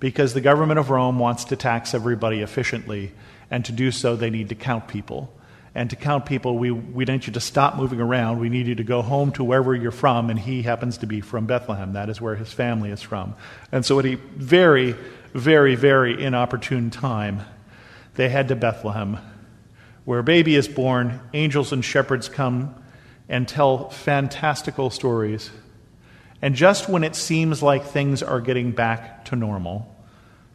Because 0.00 0.32
the 0.32 0.40
government 0.40 0.78
of 0.78 0.88
Rome 0.88 1.18
wants 1.18 1.44
to 1.46 1.56
tax 1.56 1.92
everybody 1.92 2.40
efficiently, 2.40 3.12
and 3.50 3.66
to 3.66 3.72
do 3.72 3.90
so, 3.90 4.16
they 4.16 4.30
need 4.30 4.48
to 4.48 4.54
count 4.54 4.88
people. 4.88 5.30
And 5.76 5.90
to 5.90 5.96
count 5.96 6.24
people, 6.24 6.56
we, 6.56 6.70
we 6.70 7.04
need 7.04 7.26
you 7.26 7.34
to 7.34 7.40
stop 7.40 7.76
moving 7.76 8.00
around. 8.00 8.40
We 8.40 8.48
need 8.48 8.66
you 8.66 8.76
to 8.76 8.82
go 8.82 9.02
home 9.02 9.30
to 9.32 9.44
wherever 9.44 9.74
you're 9.74 9.90
from, 9.90 10.30
and 10.30 10.38
he 10.38 10.62
happens 10.62 10.96
to 10.98 11.06
be 11.06 11.20
from 11.20 11.44
Bethlehem. 11.44 11.92
That 11.92 12.08
is 12.08 12.18
where 12.18 12.34
his 12.34 12.50
family 12.50 12.90
is 12.90 13.02
from. 13.02 13.34
And 13.70 13.84
so, 13.84 13.98
at 13.98 14.06
a 14.06 14.14
very, 14.14 14.96
very, 15.34 15.74
very 15.74 16.24
inopportune 16.24 16.88
time, 16.88 17.42
they 18.14 18.30
head 18.30 18.48
to 18.48 18.56
Bethlehem, 18.56 19.18
where 20.06 20.20
a 20.20 20.24
baby 20.24 20.54
is 20.54 20.66
born. 20.66 21.20
Angels 21.34 21.74
and 21.74 21.84
shepherds 21.84 22.30
come 22.30 22.74
and 23.28 23.46
tell 23.46 23.90
fantastical 23.90 24.88
stories. 24.88 25.50
And 26.40 26.54
just 26.54 26.88
when 26.88 27.04
it 27.04 27.14
seems 27.14 27.62
like 27.62 27.84
things 27.84 28.22
are 28.22 28.40
getting 28.40 28.72
back 28.72 29.26
to 29.26 29.36
normal, 29.36 29.94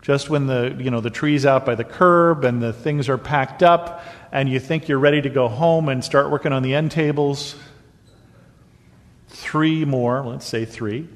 just 0.01 0.31
when 0.31 0.47
the, 0.47 0.75
you 0.79 0.89
know, 0.89 0.99
the 0.99 1.11
tree's 1.11 1.45
out 1.45 1.63
by 1.63 1.75
the 1.75 1.83
curb 1.83 2.43
and 2.43 2.59
the 2.59 2.73
things 2.73 3.07
are 3.07 3.19
packed 3.19 3.61
up 3.61 4.03
and 4.31 4.47
you 4.47 4.59
think 4.59 4.87
you're 4.87 4.99
ready 4.99 5.21
to 5.21 5.29
go 5.29 5.47
home 5.47 5.89
and 5.89 6.03
start 6.03 6.31
working 6.31 6.53
on 6.53 6.63
the 6.63 6.73
end 6.73 6.91
tables, 6.91 7.55
three 9.27 9.85
more, 9.85 10.25
let's 10.25 10.45
say 10.45 10.65
three, 10.65 11.07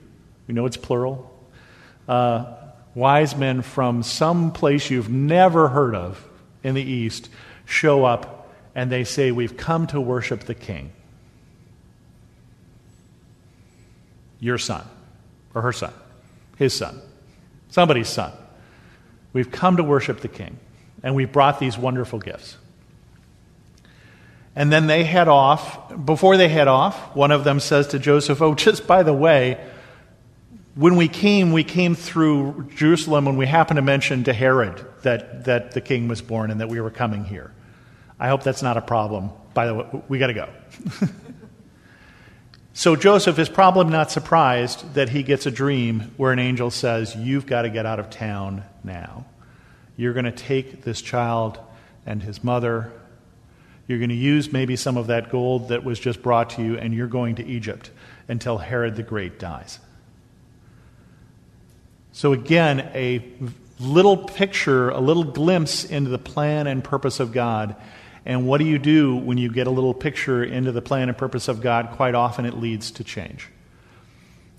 we 0.47 0.54
know 0.54 0.65
it's 0.65 0.78
plural, 0.78 1.32
uh, 2.08 2.45
wise 2.93 3.36
men 3.36 3.62
from 3.62 4.04
some 4.04 4.51
place 4.51 4.89
you've 4.89 5.10
never 5.10 5.69
heard 5.69 5.95
of 5.95 6.28
in 6.63 6.75
the 6.75 6.84
East 6.84 7.30
show 7.65 8.06
up 8.06 8.36
and 8.75 8.91
they 8.91 9.06
say, 9.06 9.32
We've 9.32 9.56
come 9.56 9.88
to 9.88 10.01
worship 10.01 10.41
the 10.41 10.54
King. 10.54 10.91
Your 14.39 14.58
son, 14.58 14.86
or 15.54 15.62
her 15.62 15.71
son, 15.71 15.93
his 16.58 16.73
son, 16.73 17.01
somebody's 17.69 18.10
son. 18.10 18.34
We've 19.32 19.51
come 19.51 19.78
to 19.78 19.84
worship 19.84 20.19
the 20.19 20.28
King, 20.28 20.60
and 21.01 21.15
we've 21.15 21.32
brought 21.32 21.60
these 21.60 21.78
wonderful 21.78 22.19
gifts. 22.19 22.58
And 24.56 24.72
then 24.72 24.88
they 24.88 25.04
head 25.04 25.28
off. 25.28 26.06
Before 26.06 26.38
they 26.38 26.48
head 26.48 26.68
off, 26.68 27.15
one 27.15 27.32
of 27.32 27.44
them 27.44 27.60
says 27.60 27.88
to 27.88 28.00
Joseph, 28.00 28.41
Oh, 28.41 28.56
just 28.56 28.88
by 28.88 29.04
the 29.04 29.13
way, 29.13 29.60
when 30.76 30.98
we 30.98 31.08
came, 31.08 31.52
we 31.52 31.63
came 31.63 31.96
through 31.96 32.70
Jerusalem 32.76 33.26
when 33.26 33.38
we 33.38 33.46
happened 33.46 33.78
to 33.78 33.82
mention 33.82 34.26
to 34.26 34.34
Herod 34.34 34.86
that, 35.04 35.46
that 35.46 35.72
the 35.72 35.82
king 35.82 36.08
was 36.08 36.22
born 36.22 36.52
and 36.52 36.60
that 36.60 36.70
we 36.70 36.80
were 36.82 36.91
coming 36.91 37.24
here. 37.24 37.52
I 38.20 38.28
hope 38.30 38.44
that's 38.44 38.62
not 38.62 38.78
a 38.78 38.82
problem. 38.82 39.32
By 39.54 39.68
the 39.68 39.74
way, 39.74 40.04
we 40.08 40.20
got 40.20 40.28
to 40.28 40.34
go. 40.34 40.50
so 42.74 42.96
Joseph 42.96 43.39
is 43.39 43.50
probably 43.50 43.91
not 43.91 44.12
surprised 44.12 44.94
that 44.94 45.10
he 45.10 45.24
gets 45.24 45.46
a 45.46 45.52
dream 45.52 46.13
where 46.18 46.32
an 46.32 46.39
angel 46.39 46.72
says, 46.72 47.15
You've 47.15 47.46
got 47.46 47.63
to 47.63 47.70
get 47.70 47.86
out 47.86 48.00
of 48.00 48.10
town 48.10 48.63
now. 48.84 49.26
You're 49.98 50.13
going 50.13 50.26
to 50.26 50.32
take 50.32 50.84
this 50.84 51.02
child 51.02 51.58
and 52.06 52.22
his 52.22 52.44
mother. 52.44 52.91
You're 53.88 54.00
going 54.00 54.10
to 54.10 54.15
use 54.15 54.52
maybe 54.52 54.76
some 54.76 54.98
of 54.98 55.08
that 55.08 55.30
gold 55.30 55.69
that 55.69 55.84
was 55.84 56.00
just 56.00 56.21
brought 56.21 56.52
to 56.52 56.63
you, 56.63 56.78
and 56.78 56.93
you're 56.93 57.08
going 57.08 57.36
to 57.36 57.45
Egypt 57.45 57.91
until 58.28 58.58
Herod 58.58 58.95
the 58.95 59.04
Great 59.04 59.39
dies. 59.39 59.80
So, 62.12 62.34
again, 62.34 62.89
a 62.95 63.24
little 63.80 64.17
picture, 64.17 64.89
a 64.89 65.00
little 65.00 65.24
glimpse 65.24 65.84
into 65.84 66.10
the 66.10 66.17
plan 66.17 66.67
and 66.67 66.84
purpose 66.84 67.19
of 67.19 67.32
God. 67.32 67.76
And 68.26 68.48
what 68.48 68.58
do 68.58 68.65
you 68.65 68.80
do 68.80 69.15
when 69.15 69.38
you 69.38 69.52
get 69.52 69.67
a 69.67 69.69
little 69.69 69.93
picture 69.93 70.43
into 70.43 70.71
the 70.71 70.82
plan 70.82 71.10
and 71.10 71.17
purpose 71.17 71.48
of 71.48 71.62
God? 71.62 71.91
Quite 71.91 72.15
often 72.15 72.45
it 72.45 72.58
leads 72.58 72.91
to 72.91 73.04
change. 73.04 73.50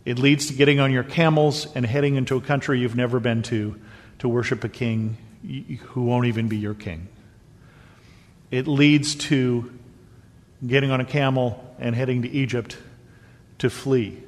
It 0.05 0.21
leads 0.21 0.47
to 0.47 0.53
getting 0.53 0.79
on 0.79 0.93
your 0.93 1.03
camels 1.03 1.67
and 1.75 1.85
heading 1.85 2.15
into 2.15 2.37
a 2.37 2.41
country 2.41 2.79
you've 2.79 2.95
never 2.95 3.19
been 3.19 3.43
to 3.45 3.81
to 4.21 4.29
worship 4.29 4.63
a 4.63 4.69
king 4.69 5.17
who 5.89 6.03
won't 6.03 6.27
even 6.27 6.47
be 6.47 6.57
your 6.57 6.75
king. 6.75 7.09
It 8.51 8.67
leads 8.67 9.15
to 9.17 9.73
getting 10.67 10.91
on 10.91 11.01
a 11.01 11.05
camel 11.05 11.75
and 11.79 11.95
heading 11.95 12.23
to 12.23 12.29
Egypt 12.29 12.79
to 13.59 13.71
flee 13.71 14.23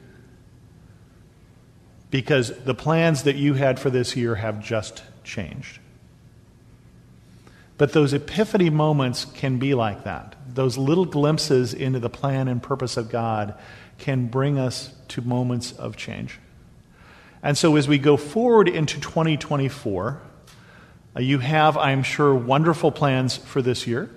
because 2.11 2.53
the 2.65 2.75
plans 2.75 3.25
that 3.25 3.37
you 3.37 3.55
had 3.55 3.79
for 3.79 3.91
this 3.91 4.17
year 4.17 4.37
have 4.37 4.63
just 4.63 5.03
changed. 5.25 5.79
But 7.77 7.93
those 7.93 8.13
epiphany 8.13 8.71
moments 8.71 9.25
can 9.25 9.59
be 9.59 9.75
like 9.75 10.05
that. 10.05 10.35
Those 10.53 10.77
little 10.77 11.05
glimpses 11.05 11.75
into 11.75 12.01
the 12.01 12.11
plan 12.11 12.49
and 12.49 12.63
purpose 12.63 12.97
of 12.97 13.09
God 13.09 13.55
can 13.99 14.27
bring 14.27 14.59
us 14.59 14.93
to 15.09 15.23
moments 15.23 15.73
of 15.73 15.97
change. 15.97 16.39
And 17.43 17.57
so 17.57 17.77
as 17.77 17.87
we 17.87 17.99
go 17.99 18.17
forward 18.17 18.69
into 18.69 19.01
2024, 19.01 20.11
uh, 20.11 20.28
you 21.19 21.39
have, 21.39 21.77
I'm 21.77 22.03
sure, 22.03 22.35
wonderful 22.35 22.93
plans 22.93 23.37
for 23.37 23.63
this 23.63 23.87
year. 23.87 24.11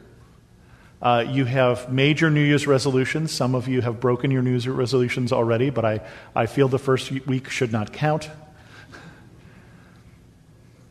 Uh, 1.02 1.26
you 1.28 1.46
have 1.46 1.92
major 1.92 2.30
New 2.30 2.44
Year's 2.44 2.68
resolutions. 2.68 3.32
Some 3.32 3.56
of 3.56 3.68
you 3.68 3.82
have 3.82 4.00
broken 4.00 4.30
your 4.30 4.44
New 4.44 4.52
Year's 4.52 4.68
resolutions 4.68 5.32
already, 5.32 5.72
but 5.72 5.84
I, 5.84 6.02
I 6.36 6.46
feel 6.46 6.68
the 6.68 6.78
first 6.78 7.12
week 7.12 7.50
should 7.50 7.72
not 7.72 7.92
count. 7.92 8.30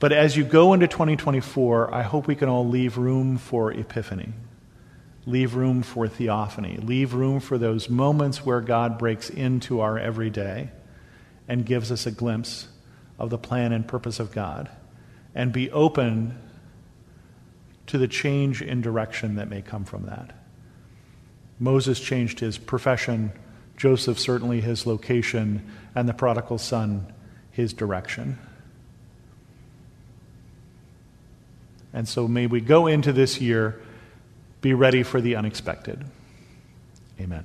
But 0.00 0.12
as 0.12 0.36
you 0.36 0.44
go 0.44 0.72
into 0.72 0.88
2024, 0.88 1.94
I 1.94 2.02
hope 2.02 2.26
we 2.26 2.34
can 2.34 2.48
all 2.48 2.66
leave 2.66 2.96
room 2.96 3.36
for 3.36 3.70
epiphany, 3.70 4.32
leave 5.26 5.54
room 5.54 5.82
for 5.82 6.08
theophany, 6.08 6.78
leave 6.78 7.12
room 7.12 7.38
for 7.38 7.58
those 7.58 7.90
moments 7.90 8.44
where 8.44 8.62
God 8.62 8.98
breaks 8.98 9.28
into 9.28 9.80
our 9.80 9.98
everyday 9.98 10.70
and 11.46 11.66
gives 11.66 11.92
us 11.92 12.06
a 12.06 12.10
glimpse 12.10 12.66
of 13.18 13.28
the 13.28 13.36
plan 13.36 13.72
and 13.72 13.86
purpose 13.86 14.18
of 14.18 14.32
God, 14.32 14.70
and 15.34 15.52
be 15.52 15.70
open 15.70 16.38
to 17.86 17.98
the 17.98 18.08
change 18.08 18.62
in 18.62 18.80
direction 18.80 19.36
that 19.36 19.48
may 19.48 19.62
come 19.62 19.84
from 19.84 20.06
that. 20.06 20.34
Moses 21.58 22.00
changed 22.00 22.40
his 22.40 22.56
profession, 22.56 23.32
Joseph 23.76 24.18
certainly 24.18 24.60
his 24.60 24.86
location, 24.86 25.66
and 25.94 26.08
the 26.08 26.14
prodigal 26.14 26.58
son 26.58 27.12
his 27.50 27.72
direction. 27.72 28.38
And 31.92 32.08
so 32.08 32.28
may 32.28 32.46
we 32.46 32.60
go 32.60 32.86
into 32.86 33.12
this 33.12 33.40
year 33.40 33.80
be 34.60 34.74
ready 34.74 35.02
for 35.02 35.20
the 35.20 35.36
unexpected. 35.36 36.04
Amen. 37.20 37.44